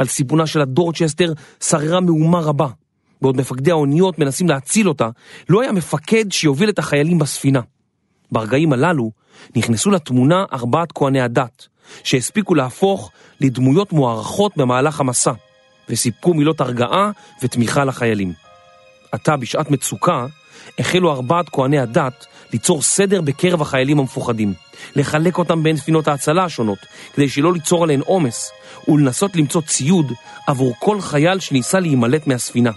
על 0.00 0.06
סיפונה 0.06 0.46
של 0.46 0.60
הדורצ'סטר 0.60 1.32
שררה 1.64 2.00
מהומה 2.00 2.40
רבה. 2.40 2.66
בעוד 3.22 3.36
מפקדי 3.36 3.70
האוניות 3.70 4.18
מנסים 4.18 4.48
להציל 4.48 4.88
אותה, 4.88 5.08
לא 5.48 5.62
היה 5.62 5.72
מפקד 5.72 6.24
שיוביל 6.32 6.68
את 6.68 6.78
החיילים 6.78 7.18
בספינה. 7.18 7.60
ברגעים 8.32 8.72
הללו 8.72 9.10
נכנסו 9.56 9.90
לתמונה 9.90 10.44
ארבעת 10.52 10.92
כהני 10.92 11.20
הדת, 11.20 11.66
שהספיקו 12.04 12.54
להפוך 12.54 13.10
לדמויות 13.40 13.92
מוערכות 13.92 14.56
במהלך 14.56 15.00
המסע, 15.00 15.32
וסיפקו 15.88 16.34
מילות 16.34 16.60
הרגעה 16.60 17.10
ותמיכה 17.42 17.84
לחיילים. 17.84 18.32
עתה, 19.12 19.36
בשעת 19.36 19.70
מצוקה, 19.70 20.26
החלו 20.78 21.10
ארבעת 21.12 21.48
כהני 21.48 21.78
הדת 21.78 22.26
ליצור 22.52 22.82
סדר 22.82 23.20
בקרב 23.20 23.62
החיילים 23.62 23.98
המפוחדים, 23.98 24.54
לחלק 24.96 25.38
אותם 25.38 25.62
בין 25.62 25.76
ספינות 25.76 26.08
ההצלה 26.08 26.44
השונות, 26.44 26.78
כדי 27.14 27.28
שלא 27.28 27.52
ליצור 27.52 27.84
עליהן 27.84 28.00
עומס, 28.00 28.52
ולנסות 28.88 29.36
למצוא 29.36 29.62
ציוד 29.62 30.12
עבור 30.46 30.74
כל 30.78 31.00
חייל 31.00 31.38
שניסה 31.38 31.80
להימלט 31.80 32.26
מהספינה. 32.26 32.70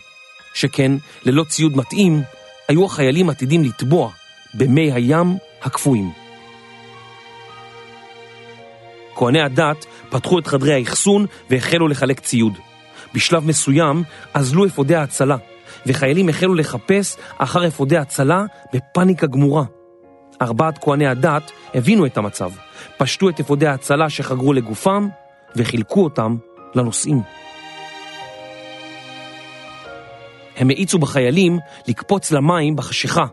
שכן, 0.53 0.91
ללא 1.25 1.43
ציוד 1.43 1.77
מתאים, 1.77 2.21
היו 2.67 2.85
החיילים 2.85 3.29
עתידים 3.29 3.63
לטבוע 3.63 4.11
במי 4.53 4.91
הים 4.91 5.37
הקפואים. 5.61 6.11
כהני 9.15 9.41
הדת 9.41 9.85
פתחו 10.09 10.39
את 10.39 10.47
חדרי 10.47 10.73
האחסון 10.73 11.25
והחלו 11.49 11.87
לחלק 11.87 12.19
ציוד. 12.19 12.57
בשלב 13.13 13.45
מסוים 13.45 14.03
אזלו 14.33 14.65
אפודי 14.65 14.95
ההצלה, 14.95 15.37
וחיילים 15.85 16.29
החלו 16.29 16.55
לחפש 16.55 17.17
אחר 17.37 17.67
אפודי 17.67 17.97
הצלה 17.97 18.43
בפאניקה 18.73 19.27
גמורה. 19.27 19.63
ארבעת 20.41 20.77
כהני 20.77 21.07
הדת 21.07 21.51
הבינו 21.73 22.05
את 22.05 22.17
המצב, 22.17 22.51
פשטו 22.97 23.29
את 23.29 23.39
אפודי 23.39 23.67
ההצלה 23.67 24.09
שחגרו 24.09 24.53
לגופם 24.53 25.07
וחילקו 25.55 26.03
אותם 26.03 26.37
לנוסעים. 26.75 27.21
הם 30.57 30.69
האיצו 30.69 30.99
בחיילים 30.99 31.59
לקפוץ 31.87 32.31
למים 32.31 32.75
בחשיכה, 32.75 33.25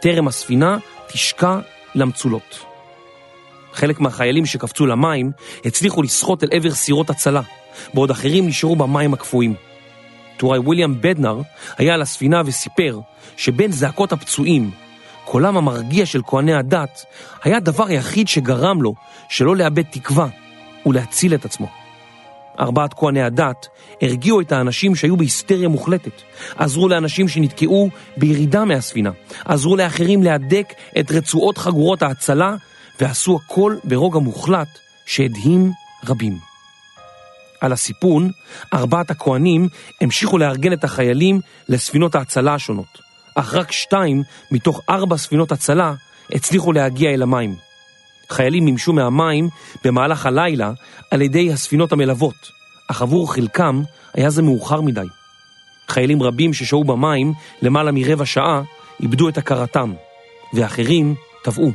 טרם 0.00 0.28
הספינה 0.28 0.78
תשקע 1.06 1.58
למצולות. 1.94 2.64
חלק 3.72 4.00
מהחיילים 4.00 4.46
שקפצו 4.46 4.86
למים 4.86 5.30
הצליחו 5.64 6.02
לשחות 6.02 6.44
אל 6.44 6.48
עבר 6.52 6.70
סירות 6.70 7.10
הצלה, 7.10 7.40
בעוד 7.94 8.10
אחרים 8.10 8.46
נשארו 8.46 8.76
במים 8.76 9.14
הקפואים. 9.14 9.54
טוראי 10.36 10.58
וויליאם 10.58 11.00
בדנר 11.00 11.40
היה 11.78 11.94
על 11.94 12.02
הספינה 12.02 12.42
וסיפר 12.46 13.00
שבין 13.36 13.72
זעקות 13.72 14.12
הפצועים, 14.12 14.70
קולם 15.24 15.56
המרגיע 15.56 16.06
של 16.06 16.20
כהני 16.26 16.54
הדת 16.54 17.04
היה 17.42 17.56
הדבר 17.56 17.86
היחיד 17.86 18.28
שגרם 18.28 18.82
לו 18.82 18.94
שלא 19.28 19.56
לאבד 19.56 19.82
תקווה 19.82 20.26
ולהציל 20.86 21.34
את 21.34 21.44
עצמו. 21.44 21.68
ארבעת 22.60 22.94
כהני 22.94 23.22
הדת 23.22 23.68
הרגיעו 24.02 24.40
את 24.40 24.52
האנשים 24.52 24.94
שהיו 24.94 25.16
בהיסטריה 25.16 25.68
מוחלטת, 25.68 26.22
עזרו 26.56 26.88
לאנשים 26.88 27.28
שנתקעו 27.28 27.88
בירידה 28.16 28.64
מהספינה, 28.64 29.10
עזרו 29.44 29.76
לאחרים 29.76 30.22
להדק 30.22 30.72
את 31.00 31.12
רצועות 31.12 31.58
חגורות 31.58 32.02
ההצלה 32.02 32.54
ועשו 33.00 33.38
הכל 33.44 33.76
ברוגע 33.84 34.18
מוחלט 34.18 34.68
שהדהים 35.06 35.72
רבים. 36.06 36.53
על 37.60 37.72
הסיפון, 37.72 38.30
ארבעת 38.74 39.10
הכהנים 39.10 39.68
המשיכו 40.00 40.38
לארגן 40.38 40.72
את 40.72 40.84
החיילים 40.84 41.40
לספינות 41.68 42.14
ההצלה 42.14 42.54
השונות, 42.54 42.98
אך 43.34 43.54
רק 43.54 43.72
שתיים 43.72 44.22
מתוך 44.50 44.80
ארבע 44.90 45.16
ספינות 45.16 45.52
הצלה 45.52 45.94
הצליחו 46.32 46.72
להגיע 46.72 47.10
אל 47.10 47.22
המים. 47.22 47.54
חיילים 48.30 48.68
נמשו 48.68 48.92
מהמים 48.92 49.48
במהלך 49.84 50.26
הלילה 50.26 50.72
על 51.10 51.22
ידי 51.22 51.52
הספינות 51.52 51.92
המלוות, 51.92 52.50
אך 52.90 53.02
עבור 53.02 53.34
חלקם 53.34 53.82
היה 54.14 54.30
זה 54.30 54.42
מאוחר 54.42 54.80
מדי. 54.80 55.06
חיילים 55.88 56.22
רבים 56.22 56.52
ששהו 56.52 56.84
במים 56.84 57.32
למעלה 57.62 57.92
מרבע 57.92 58.26
שעה 58.26 58.62
איבדו 59.02 59.28
את 59.28 59.38
הכרתם, 59.38 59.92
ואחרים 60.54 61.14
טבעו. 61.44 61.72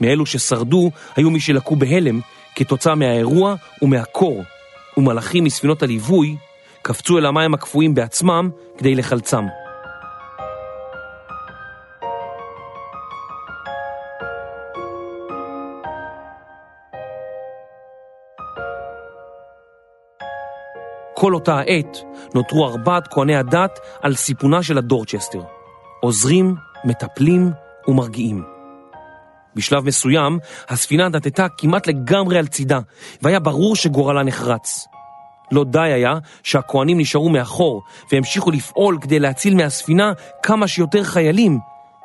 מאלו 0.00 0.26
ששרדו 0.26 0.90
היו 1.16 1.30
מי 1.30 1.40
שלקו 1.40 1.76
בהלם 1.76 2.20
כתוצאה 2.54 2.94
מהאירוע 2.94 3.54
ומהקור, 3.82 4.44
ומלאכים 4.96 5.44
מספינות 5.44 5.82
הליווי 5.82 6.36
קפצו 6.82 7.18
אל 7.18 7.26
המים 7.26 7.54
הקפואים 7.54 7.94
בעצמם 7.94 8.50
כדי 8.78 8.94
לחלצם. 8.94 9.44
כל 21.14 21.34
אותה 21.34 21.58
העת 21.58 21.98
נותרו 22.34 22.66
ארבעת 22.66 23.08
כהני 23.08 23.36
הדת 23.36 23.78
על 24.02 24.14
סיפונה 24.14 24.62
של 24.62 24.78
הדורצ'סטר. 24.78 25.42
עוזרים, 26.00 26.54
מטפלים 26.84 27.50
ומרגיעים. 27.88 28.55
בשלב 29.56 29.84
מסוים, 29.84 30.38
הספינה 30.68 31.08
דתתה 31.08 31.46
כמעט 31.58 31.86
לגמרי 31.86 32.38
על 32.38 32.46
צידה, 32.46 32.80
והיה 33.22 33.40
ברור 33.40 33.76
שגורלה 33.76 34.22
נחרץ. 34.22 34.86
לא 35.52 35.64
די 35.64 35.78
היה 35.78 36.14
שהכהנים 36.42 36.98
נשארו 36.98 37.28
מאחור 37.28 37.82
והמשיכו 38.12 38.50
לפעול 38.50 38.98
כדי 39.00 39.18
להציל 39.18 39.54
מהספינה 39.54 40.12
כמה 40.42 40.68
שיותר 40.68 41.04
חיילים, 41.04 41.58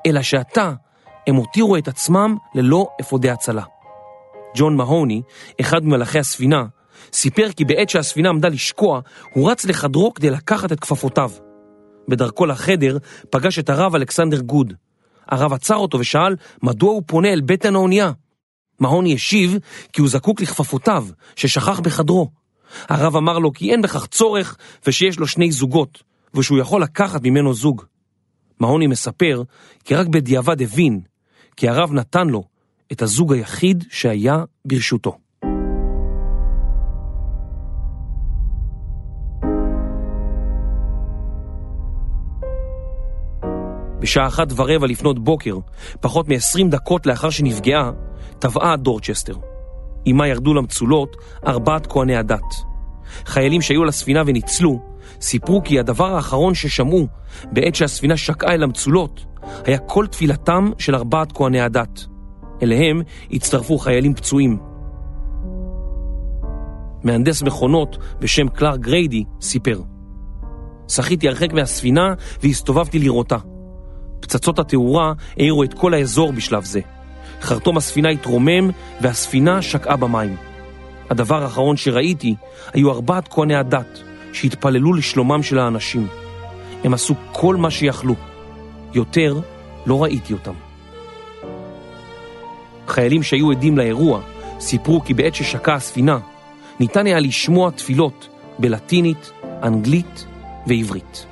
אלא 0.05 0.21
שעתה 0.21 0.73
הם 1.27 1.35
הותירו 1.35 1.77
את 1.77 1.87
עצמם 1.87 2.37
ללא 2.55 2.87
אפודי 3.01 3.29
הצלה. 3.29 3.63
ג'ון 4.55 4.75
מהוני, 4.75 5.21
אחד 5.61 5.85
ממלאכי 5.85 6.19
הספינה, 6.19 6.65
סיפר 7.13 7.47
כי 7.55 7.65
בעת 7.65 7.89
שהספינה 7.89 8.29
עמדה 8.29 8.49
לשקוע, 8.49 8.99
הוא 9.33 9.51
רץ 9.51 9.65
לחדרו 9.65 10.13
כדי 10.13 10.29
לקחת 10.29 10.71
את 10.71 10.79
כפפותיו. 10.79 11.31
בדרכו 12.07 12.45
לחדר 12.45 12.97
פגש 13.29 13.59
את 13.59 13.69
הרב 13.69 13.95
אלכסנדר 13.95 14.39
גוד. 14.39 14.73
הרב 15.31 15.53
עצר 15.53 15.75
אותו 15.75 15.99
ושאל 15.99 16.35
מדוע 16.63 16.89
הוא 16.89 17.03
פונה 17.05 17.27
אל 17.33 17.41
בטן 17.41 17.75
האונייה. 17.75 18.11
מהוני 18.79 19.13
השיב 19.13 19.57
כי 19.93 20.01
הוא 20.01 20.09
זקוק 20.09 20.41
לכפפותיו, 20.41 21.07
ששכח 21.35 21.79
בחדרו. 21.79 22.29
הרב 22.89 23.15
אמר 23.15 23.39
לו 23.39 23.53
כי 23.53 23.71
אין 23.71 23.81
בכך 23.81 24.05
צורך 24.05 24.57
ושיש 24.87 25.19
לו 25.19 25.27
שני 25.27 25.51
זוגות, 25.51 26.03
ושהוא 26.33 26.59
יכול 26.59 26.81
לקחת 26.83 27.21
ממנו 27.23 27.53
זוג. 27.53 27.83
מהוני 28.59 28.87
מספר 28.87 29.43
כי 29.83 29.95
רק 29.95 30.07
בדיעבד 30.07 30.61
הבין 30.61 31.01
כי 31.57 31.69
הרב 31.69 31.93
נתן 31.93 32.27
לו 32.27 32.43
את 32.91 33.01
הזוג 33.01 33.33
היחיד 33.33 33.83
שהיה 33.89 34.43
ברשותו. 34.65 35.17
בשעה 44.01 44.27
אחת 44.27 44.47
ורבע 44.55 44.87
לפנות 44.87 45.23
בוקר, 45.23 45.57
פחות 45.99 46.29
מ-20 46.29 46.67
דקות 46.69 47.05
לאחר 47.05 47.29
שנפגעה, 47.29 47.91
טבעה 48.39 48.75
דורצ'סטר. 48.77 49.35
עמה 50.05 50.27
ירדו 50.27 50.53
למצולות 50.53 51.15
ארבעת 51.47 51.87
כהני 51.87 52.15
הדת. 52.15 52.55
חיילים 53.25 53.61
שהיו 53.61 53.81
על 53.81 53.87
הספינה 53.87 54.23
וניצלו, 54.25 54.79
סיפרו 55.21 55.63
כי 55.63 55.79
הדבר 55.79 56.15
האחרון 56.15 56.53
ששמעו 56.53 57.07
בעת 57.51 57.75
שהספינה 57.75 58.17
שקעה 58.17 58.53
אל 58.53 58.63
המצולות, 58.63 59.25
היה 59.65 59.77
קול 59.77 60.07
תפילתם 60.07 60.71
של 60.77 60.95
ארבעת 60.95 61.31
כהני 61.31 61.61
הדת. 61.61 62.05
אליהם 62.63 63.01
הצטרפו 63.31 63.77
חיילים 63.77 64.13
פצועים. 64.13 64.59
מהנדס 67.03 67.43
מכונות 67.43 67.97
בשם 68.19 68.49
קלאר 68.49 68.77
גריידי 68.77 69.23
סיפר: 69.41 69.81
שחיתי 70.87 71.27
הרחק 71.27 71.53
מהספינה 71.53 72.13
והסתובבתי 72.43 72.99
לראותה. 72.99 73.37
פצצות 74.21 74.59
התאורה 74.59 75.13
העירו 75.37 75.63
את 75.63 75.73
כל 75.73 75.93
האזור 75.93 76.31
בשלב 76.31 76.63
זה. 76.63 76.79
חרטום 77.41 77.77
הספינה 77.77 78.09
התרומם 78.09 78.69
והספינה 79.01 79.61
שקעה 79.61 79.97
במים. 79.97 80.35
הדבר 81.09 81.43
האחרון 81.43 81.77
שראיתי 81.77 82.35
היו 82.73 82.91
ארבעת 82.91 83.27
כהני 83.27 83.55
הדת 83.55 83.99
שהתפללו 84.33 84.93
לשלומם 84.93 85.43
של 85.43 85.59
האנשים. 85.59 86.07
הם 86.83 86.93
עשו 86.93 87.15
כל 87.31 87.55
מה 87.55 87.71
שיכלו. 87.71 88.15
יותר 88.93 89.39
לא 89.85 90.03
ראיתי 90.03 90.33
אותם. 90.33 90.53
חיילים 92.87 93.23
שהיו 93.23 93.51
עדים 93.51 93.77
לאירוע 93.77 94.21
סיפרו 94.59 95.01
כי 95.05 95.13
בעת 95.13 95.35
ששקעה 95.35 95.75
הספינה 95.75 96.19
ניתן 96.79 97.05
היה 97.05 97.19
לשמוע 97.19 97.71
תפילות 97.71 98.27
בלטינית, 98.59 99.31
אנגלית 99.63 100.25
ועברית. 100.67 101.25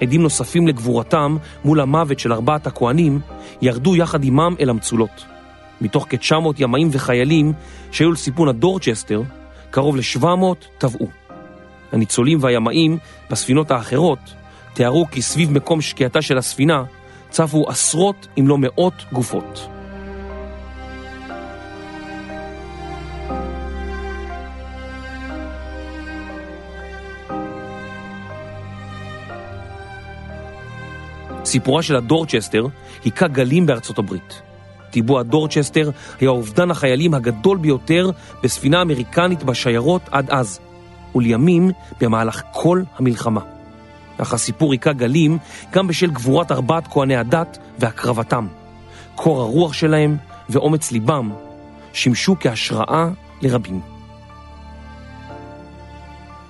עדים 0.00 0.22
נוספים 0.22 0.66
לגבורתם 0.66 1.36
מול 1.64 1.80
המוות 1.80 2.18
של 2.18 2.32
ארבעת 2.32 2.66
הכהנים 2.66 3.20
ירדו 3.62 3.96
יחד 3.96 4.24
עמם 4.24 4.54
אל 4.60 4.70
המצולות. 4.70 5.24
מתוך 5.80 6.06
כ-900 6.08 6.34
ימאים 6.58 6.88
וחיילים 6.92 7.52
שהיו 7.92 8.12
לסיפון 8.12 8.48
הדורצ'סטר, 8.48 9.22
קרוב 9.70 9.96
ל-700 9.96 10.78
טבעו. 10.78 11.08
הניצולים 11.92 12.38
והימאים 12.40 12.98
בספינות 13.30 13.70
האחרות 13.70 14.34
תיארו 14.74 15.06
כי 15.10 15.22
סביב 15.22 15.50
מקום 15.50 15.80
שקיעתה 15.80 16.22
של 16.22 16.38
הספינה 16.38 16.82
צפו 17.30 17.68
עשרות 17.68 18.28
אם 18.38 18.48
לא 18.48 18.58
מאות 18.58 19.04
גופות. 19.12 19.77
סיפורה 31.48 31.82
של 31.82 31.96
הדורצ'סטר 31.96 32.66
היכה 33.04 33.28
גלים 33.28 33.66
בארצות 33.66 33.98
הברית. 33.98 34.42
טיבוע 34.90 35.22
דורצ'סטר 35.22 35.90
היה 36.20 36.30
אובדן 36.30 36.70
החיילים 36.70 37.14
הגדול 37.14 37.58
ביותר 37.58 38.10
בספינה 38.42 38.82
אמריקנית 38.82 39.42
בשיירות 39.42 40.02
עד 40.10 40.30
אז, 40.30 40.60
ולימים 41.14 41.70
במהלך 42.00 42.42
כל 42.52 42.82
המלחמה. 42.98 43.40
אך 44.18 44.32
הסיפור 44.32 44.72
היכה 44.72 44.92
גלים 44.92 45.38
גם 45.72 45.86
בשל 45.86 46.10
גבורת 46.10 46.52
ארבעת 46.52 46.88
כהני 46.88 47.16
הדת 47.16 47.58
והקרבתם. 47.78 48.46
קור 49.14 49.40
הרוח 49.40 49.72
שלהם 49.72 50.16
ואומץ 50.48 50.92
ליבם 50.92 51.30
שימשו 51.92 52.36
כהשראה 52.40 53.08
לרבים. 53.42 53.80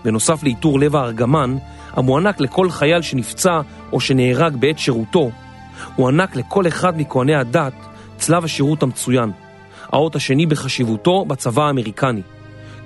בנוסף 0.05 0.43
לעיטור 0.43 0.81
לב 0.81 0.97
הארגמן, 0.97 1.57
המוענק 1.93 2.41
לכל 2.41 2.71
חייל 2.71 3.03
שנפצע 3.03 3.61
או 3.93 4.01
שנהרג 4.01 4.57
בעת 4.57 4.79
שירותו, 4.79 5.31
הוענק 5.97 6.37
לכל 6.37 6.67
אחד 6.67 7.01
מכהני 7.01 7.35
הדת 7.35 7.73
צלב 8.17 8.45
השירות 8.45 8.83
המצוין, 8.83 9.31
האות 9.83 10.17
השני 10.17 10.47
בחשיבותו 10.47 11.25
בצבא 11.25 11.67
האמריקני, 11.67 12.23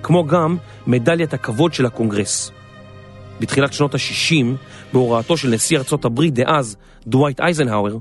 כמו 0.03 0.27
גם 0.27 0.57
מדליית 0.87 1.35
הכבוד 1.35 1.75
של 1.75 1.87
הקונגרס. 1.87 2.51
בתחילת 3.41 3.73
שנות 3.73 3.95
ה-60, 3.95 4.45
בהוראתו 4.93 5.37
של 5.37 5.49
נשיא 5.49 5.79
ארצות 5.79 6.05
הברית 6.05 6.35
דאז, 6.35 6.77
דווייט 7.07 7.41
אייזנהאואר, 7.41 7.97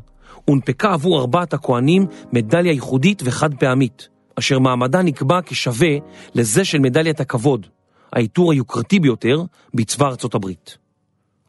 הונפקה 0.45 0.93
עבור 0.93 1.19
ארבעת 1.19 1.53
הכהנים 1.53 2.05
מדליה 2.33 2.71
ייחודית 2.71 3.21
וחד 3.25 3.53
פעמית, 3.53 4.07
אשר 4.39 4.59
מעמדה 4.59 5.01
נקבע 5.01 5.39
כשווה 5.45 5.89
לזה 6.35 6.65
של 6.65 6.79
מדליית 6.79 7.19
הכבוד, 7.19 7.67
העיטור 8.13 8.51
היוקרתי 8.51 8.99
ביותר 8.99 9.43
בצבא 9.73 10.07
ארצות 10.07 10.35
הברית. 10.35 10.80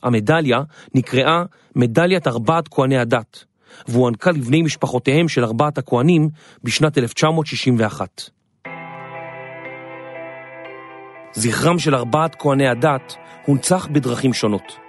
המדליה 0.03 0.63
נקראה 0.95 1.43
מדליית 1.77 2.27
ארבעת 2.27 2.69
כהני 2.69 2.99
הדת, 2.99 3.45
והוענקה 3.89 4.31
לבני 4.31 4.63
משפחותיהם 4.63 5.29
של 5.29 5.45
ארבעת 5.45 5.79
הכהנים 5.79 6.29
בשנת 6.65 6.99
1961. 6.99 8.23
זכרם 11.35 11.79
של 11.79 11.95
ארבעת 11.95 12.37
כהני 12.39 12.69
הדת 12.69 13.15
הונצח 13.47 13.87
בדרכים 13.93 14.33
שונות. 14.33 14.83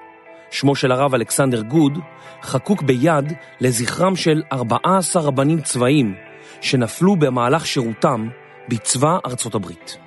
שמו 0.51 0.75
של 0.75 0.91
הרב 0.91 1.13
אלכסנדר 1.13 1.61
גוד 1.61 1.97
חקוק 2.43 2.81
ביד 2.81 3.33
לזכרם 3.61 4.15
של 4.15 4.41
14 4.51 5.21
רבנים 5.21 5.61
צבאיים 5.61 6.15
שנפלו 6.61 7.15
במהלך 7.15 7.65
שירותם 7.65 8.27
בצבא 8.69 9.17
ארצות 9.25 9.55
הברית. 9.55 9.97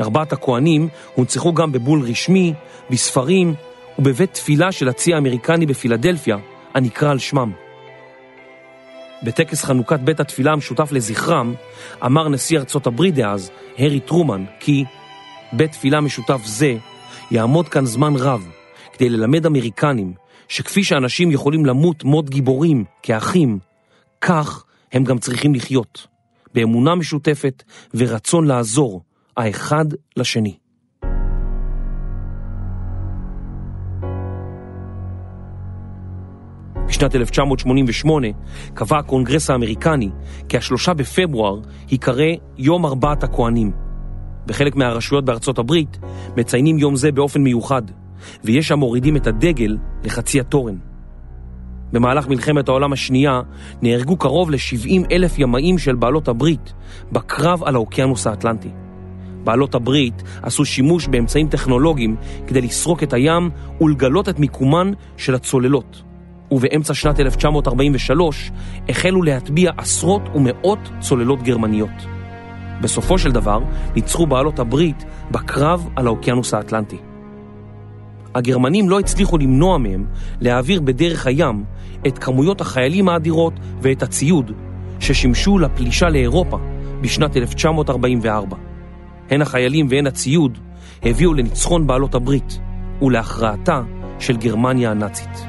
ארבעת 0.00 0.32
הכהנים 0.32 0.88
הונצחו 1.14 1.54
גם 1.54 1.72
בבול 1.72 2.02
רשמי, 2.02 2.54
בספרים 2.90 3.54
ובבית 3.98 4.34
תפילה 4.34 4.72
של 4.72 4.88
הצי 4.88 5.14
האמריקני 5.14 5.66
בפילדלפיה, 5.66 6.36
הנקרא 6.74 7.10
על 7.10 7.18
שמם. 7.18 7.52
בטקס 9.22 9.64
חנוכת 9.64 10.00
בית 10.00 10.20
התפילה 10.20 10.52
המשותף 10.52 10.92
לזכרם, 10.92 11.54
אמר 12.04 12.28
נשיא 12.28 12.58
ארצות 12.58 12.86
הברית 12.86 13.14
דאז, 13.14 13.50
הרי 13.78 14.00
טרומן, 14.00 14.44
כי 14.60 14.84
בית 15.52 15.72
תפילה 15.72 16.00
משותף 16.00 16.40
זה 16.44 16.74
יעמוד 17.30 17.68
כאן 17.68 17.86
זמן 17.86 18.16
רב 18.16 18.48
כדי 18.92 19.08
ללמד 19.08 19.46
אמריקנים 19.46 20.12
שכפי 20.48 20.84
שאנשים 20.84 21.30
יכולים 21.30 21.66
למות 21.66 22.04
מות 22.04 22.30
גיבורים 22.30 22.84
כאחים, 23.02 23.58
כך 24.20 24.64
הם 24.92 25.04
גם 25.04 25.18
צריכים 25.18 25.54
לחיות, 25.54 26.06
באמונה 26.54 26.94
משותפת 26.94 27.62
ורצון 27.94 28.46
לעזור 28.46 29.02
האחד 29.40 29.84
לשני. 30.16 30.56
בשנת 36.88 37.14
1988 37.14 38.26
קבע 38.74 38.98
הקונגרס 38.98 39.50
האמריקני 39.50 40.10
כי 40.48 40.56
השלושה 40.56 40.94
בפברואר 40.94 41.60
ייקרא 41.90 42.24
יום 42.58 42.86
ארבעת 42.86 43.24
הכהנים. 43.24 43.72
בחלק 44.46 44.76
מהרשויות 44.76 45.24
בארצות 45.24 45.58
הברית 45.58 45.98
מציינים 46.36 46.78
יום 46.78 46.96
זה 46.96 47.12
באופן 47.12 47.40
מיוחד, 47.40 47.82
ויש 48.44 48.72
המורידים 48.72 49.16
את 49.16 49.26
הדגל 49.26 49.76
לחצי 50.04 50.40
התורן. 50.40 50.76
במהלך 51.92 52.28
מלחמת 52.28 52.68
העולם 52.68 52.92
השנייה 52.92 53.40
נהרגו 53.82 54.16
קרוב 54.16 54.50
ל-70 54.50 55.12
אלף 55.12 55.38
ימאים 55.38 55.78
של 55.78 55.94
בעלות 55.94 56.28
הברית 56.28 56.72
בקרב 57.12 57.62
על 57.64 57.74
האוקיינוס 57.74 58.26
האטלנטי. 58.26 58.70
בעלות 59.44 59.74
הברית 59.74 60.22
עשו 60.42 60.64
שימוש 60.64 61.06
באמצעים 61.06 61.48
טכנולוגיים 61.48 62.16
כדי 62.46 62.60
לסרוק 62.60 63.02
את 63.02 63.12
הים 63.12 63.50
ולגלות 63.80 64.28
את 64.28 64.38
מיקומן 64.38 64.92
של 65.16 65.34
הצוללות. 65.34 66.02
ובאמצע 66.50 66.94
שנת 66.94 67.20
1943 67.20 68.50
החלו 68.88 69.22
להטביע 69.22 69.70
עשרות 69.76 70.22
ומאות 70.34 70.78
צוללות 71.00 71.42
גרמניות. 71.42 72.06
בסופו 72.80 73.18
של 73.18 73.32
דבר 73.32 73.60
ניצחו 73.94 74.26
בעלות 74.26 74.58
הברית 74.58 75.04
בקרב 75.30 75.88
על 75.96 76.06
האוקיינוס 76.06 76.54
האטלנטי. 76.54 76.98
הגרמנים 78.34 78.88
לא 78.88 79.00
הצליחו 79.00 79.38
למנוע 79.38 79.78
מהם 79.78 80.06
להעביר 80.40 80.80
בדרך 80.80 81.26
הים 81.26 81.64
את 82.06 82.18
כמויות 82.18 82.60
החיילים 82.60 83.08
האדירות 83.08 83.52
ואת 83.82 84.02
הציוד 84.02 84.52
ששימשו 85.00 85.58
לפלישה 85.58 86.08
לאירופה 86.08 86.58
בשנת 87.00 87.36
1944. 87.36 88.69
הן 89.30 89.42
החיילים 89.42 89.86
והן 89.90 90.06
הציוד 90.06 90.58
הביאו 91.02 91.34
לניצחון 91.34 91.86
בעלות 91.86 92.14
הברית 92.14 92.60
ולהכרעתה 93.02 93.82
של 94.18 94.36
גרמניה 94.36 94.90
הנאצית. 94.90 95.46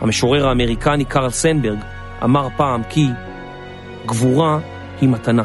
המשורר 0.00 0.48
האמריקני 0.48 1.04
קרל 1.04 1.30
סנברג 1.30 1.78
אמר 2.24 2.48
פעם 2.56 2.82
כי 2.88 3.06
גבורה 4.06 4.58
היא 5.00 5.08
מתנה. 5.08 5.44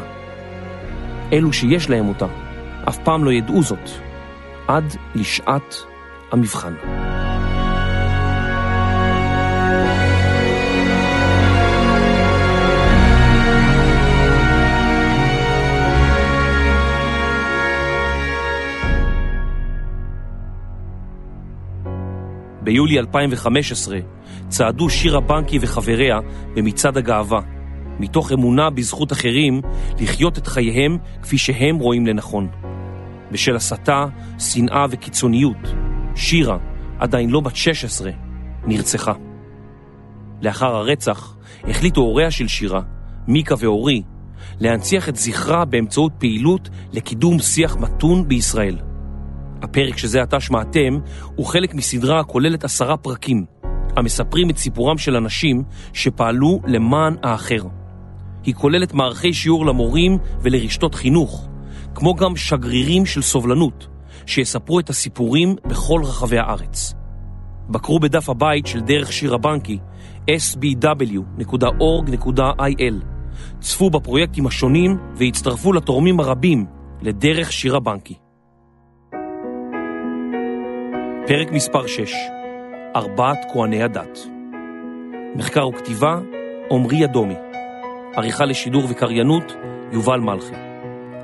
אלו 1.32 1.52
שיש 1.52 1.90
להם 1.90 2.08
אותה 2.08 2.26
אף 2.88 2.98
פעם 2.98 3.24
לא 3.24 3.32
ידעו 3.32 3.62
זאת 3.62 3.90
עד 4.68 4.94
לשעת 5.14 5.76
המבחן. 6.32 6.74
ביולי 22.68 22.98
2015 22.98 23.98
צעדו 24.48 24.90
שירה 24.90 25.20
בנקי 25.20 25.58
וחבריה 25.60 26.18
במצעד 26.54 26.96
הגאווה, 26.96 27.40
מתוך 28.00 28.32
אמונה 28.32 28.70
בזכות 28.70 29.12
אחרים 29.12 29.60
לחיות 30.00 30.38
את 30.38 30.46
חייהם 30.46 30.98
כפי 31.22 31.38
שהם 31.38 31.76
רואים 31.76 32.06
לנכון. 32.06 32.48
בשל 33.32 33.56
הסתה, 33.56 34.06
שנאה 34.38 34.86
וקיצוניות, 34.90 35.74
שירה, 36.14 36.58
עדיין 36.98 37.30
לא 37.30 37.40
בת 37.40 37.56
16, 37.56 38.10
נרצחה. 38.66 39.12
לאחר 40.42 40.74
הרצח 40.74 41.36
החליטו 41.64 42.00
הוריה 42.00 42.30
של 42.30 42.48
שירה, 42.48 42.80
מיקה 43.28 43.54
ואורי, 43.58 44.02
להנציח 44.60 45.08
את 45.08 45.16
זכרה 45.16 45.64
באמצעות 45.64 46.12
פעילות 46.18 46.68
לקידום 46.92 47.38
שיח 47.38 47.76
מתון 47.76 48.28
בישראל. 48.28 48.87
הפרק 49.62 49.98
שזה 49.98 50.22
עתה 50.22 50.40
שמעתם 50.40 50.98
הוא 51.36 51.46
חלק 51.46 51.74
מסדרה 51.74 52.20
הכוללת 52.20 52.64
עשרה 52.64 52.96
פרקים, 52.96 53.44
המספרים 53.96 54.50
את 54.50 54.58
סיפורם 54.58 54.98
של 54.98 55.16
אנשים 55.16 55.62
שפעלו 55.92 56.60
למען 56.66 57.16
האחר. 57.22 57.62
היא 58.44 58.54
כוללת 58.54 58.94
מערכי 58.94 59.32
שיעור 59.32 59.66
למורים 59.66 60.18
ולרשתות 60.42 60.94
חינוך, 60.94 61.48
כמו 61.94 62.14
גם 62.14 62.36
שגרירים 62.36 63.06
של 63.06 63.22
סובלנות, 63.22 63.88
שיספרו 64.26 64.80
את 64.80 64.90
הסיפורים 64.90 65.56
בכל 65.68 66.00
רחבי 66.04 66.38
הארץ. 66.38 66.94
בקרו 67.70 68.00
בדף 68.00 68.28
הבית 68.28 68.66
של 68.66 68.80
דרך 68.80 69.12
שיר 69.12 69.34
הבנקי, 69.34 69.78
sbw.org.il, 70.30 70.84
צפו 73.60 73.90
בפרויקטים 73.90 74.46
השונים 74.46 74.96
והצטרפו 75.16 75.72
לתורמים 75.72 76.20
הרבים 76.20 76.66
לדרך 77.02 77.52
שיר 77.52 77.76
הבנקי. 77.76 78.27
פרק 81.28 81.52
מספר 81.52 81.86
6 81.86 82.12
ארבעת 82.96 83.38
כהני 83.52 83.82
הדת. 83.82 84.18
מחקר 85.34 85.68
וכתיבה 85.68 86.18
עמרי 86.70 87.04
אדומי 87.04 87.34
עריכה 88.14 88.44
לשידור 88.44 88.82
וקריינות 88.88 89.56
יובל 89.92 90.20
מלכי. 90.20 90.54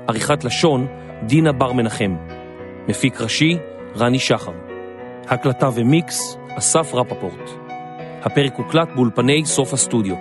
עריכת 0.09 0.45
לשון 0.45 0.87
דינה 1.23 1.53
בר 1.53 1.73
מנחם. 1.73 2.17
מפיק 2.89 3.21
ראשי 3.21 3.57
רני 3.97 4.19
שחר. 4.19 4.53
הקלטה 5.29 5.69
ומיקס 5.75 6.39
אסף 6.59 6.95
רפפורט. 6.95 7.51
הפרק 8.23 8.55
הוקלט 8.57 8.89
באולפני 8.95 9.45
סוף 9.45 9.73
הסטודיו. 9.73 10.15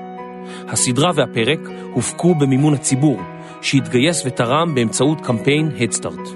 הסדרה 0.68 1.12
והפרק 1.16 1.60
הופקו 1.94 2.36
במימון 2.36 2.74
הציבור 2.74 3.20
שהתגייס 3.62 4.26
ותרם 4.26 4.76
באמצעות 4.76 5.22
קמפיין 5.22 5.72
הדסטארט 5.80 6.30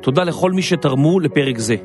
תודה 0.00 0.24
לכל 0.24 0.52
מי 0.52 0.62
שתרמו 0.62 1.20
לפרק 1.20 1.58
זה 1.58 1.76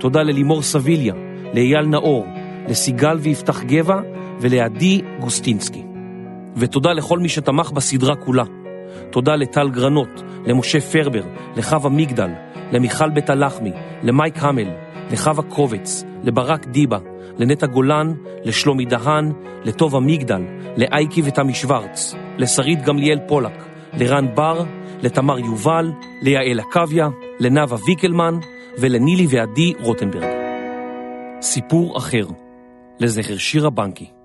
תודה 0.00 0.22
ללימור 0.22 0.62
סביליה, 0.62 1.14
לאייל 1.54 1.86
נאור, 1.86 2.26
לסיגל 2.68 3.16
ויפתח 3.20 3.62
גבע 3.62 4.00
וליעדי 4.40 5.00
גוסטינסקי. 5.20 5.82
ותודה 6.56 6.92
לכל 6.92 7.18
מי 7.18 7.28
שתמך 7.28 7.70
בסדרה 7.70 8.16
כולה. 8.16 8.44
תודה 9.10 9.36
לטל 9.36 9.70
גרנות, 9.70 10.22
למשה 10.46 10.80
פרבר, 10.80 11.22
לחווה 11.56 11.90
מגדל, 11.90 12.30
למיכל 12.72 13.10
בית 13.10 13.30
הלחמי, 13.30 13.72
למייק 14.02 14.34
המל, 14.38 14.68
לחווה 15.10 15.42
קובץ, 15.42 16.04
לברק 16.22 16.66
דיבה, 16.66 16.98
לנטע 17.38 17.66
גולן, 17.66 18.12
לשלומי 18.44 18.84
דהן, 18.84 19.32
לטובה 19.64 20.00
מגדל, 20.00 20.42
לאייקי 20.76 21.22
ותמי 21.24 21.54
שוורץ, 21.54 22.14
לשרית 22.38 22.82
גמליאל 22.82 23.18
פולק, 23.28 23.64
לרן 23.98 24.34
בר, 24.34 24.64
לתמר 25.02 25.38
יובל, 25.38 25.90
ליעל 26.22 26.60
עקביה, 26.60 27.08
לנאוה 27.40 27.78
ויקלמן, 27.86 28.34
ולנילי 28.78 29.26
ועדי 29.30 29.72
רוטנברג. 29.80 30.28
סיפור 31.42 31.98
אחר, 31.98 32.26
לזכר 33.00 33.36
שירה 33.36 33.70
בנקי. 33.70 34.19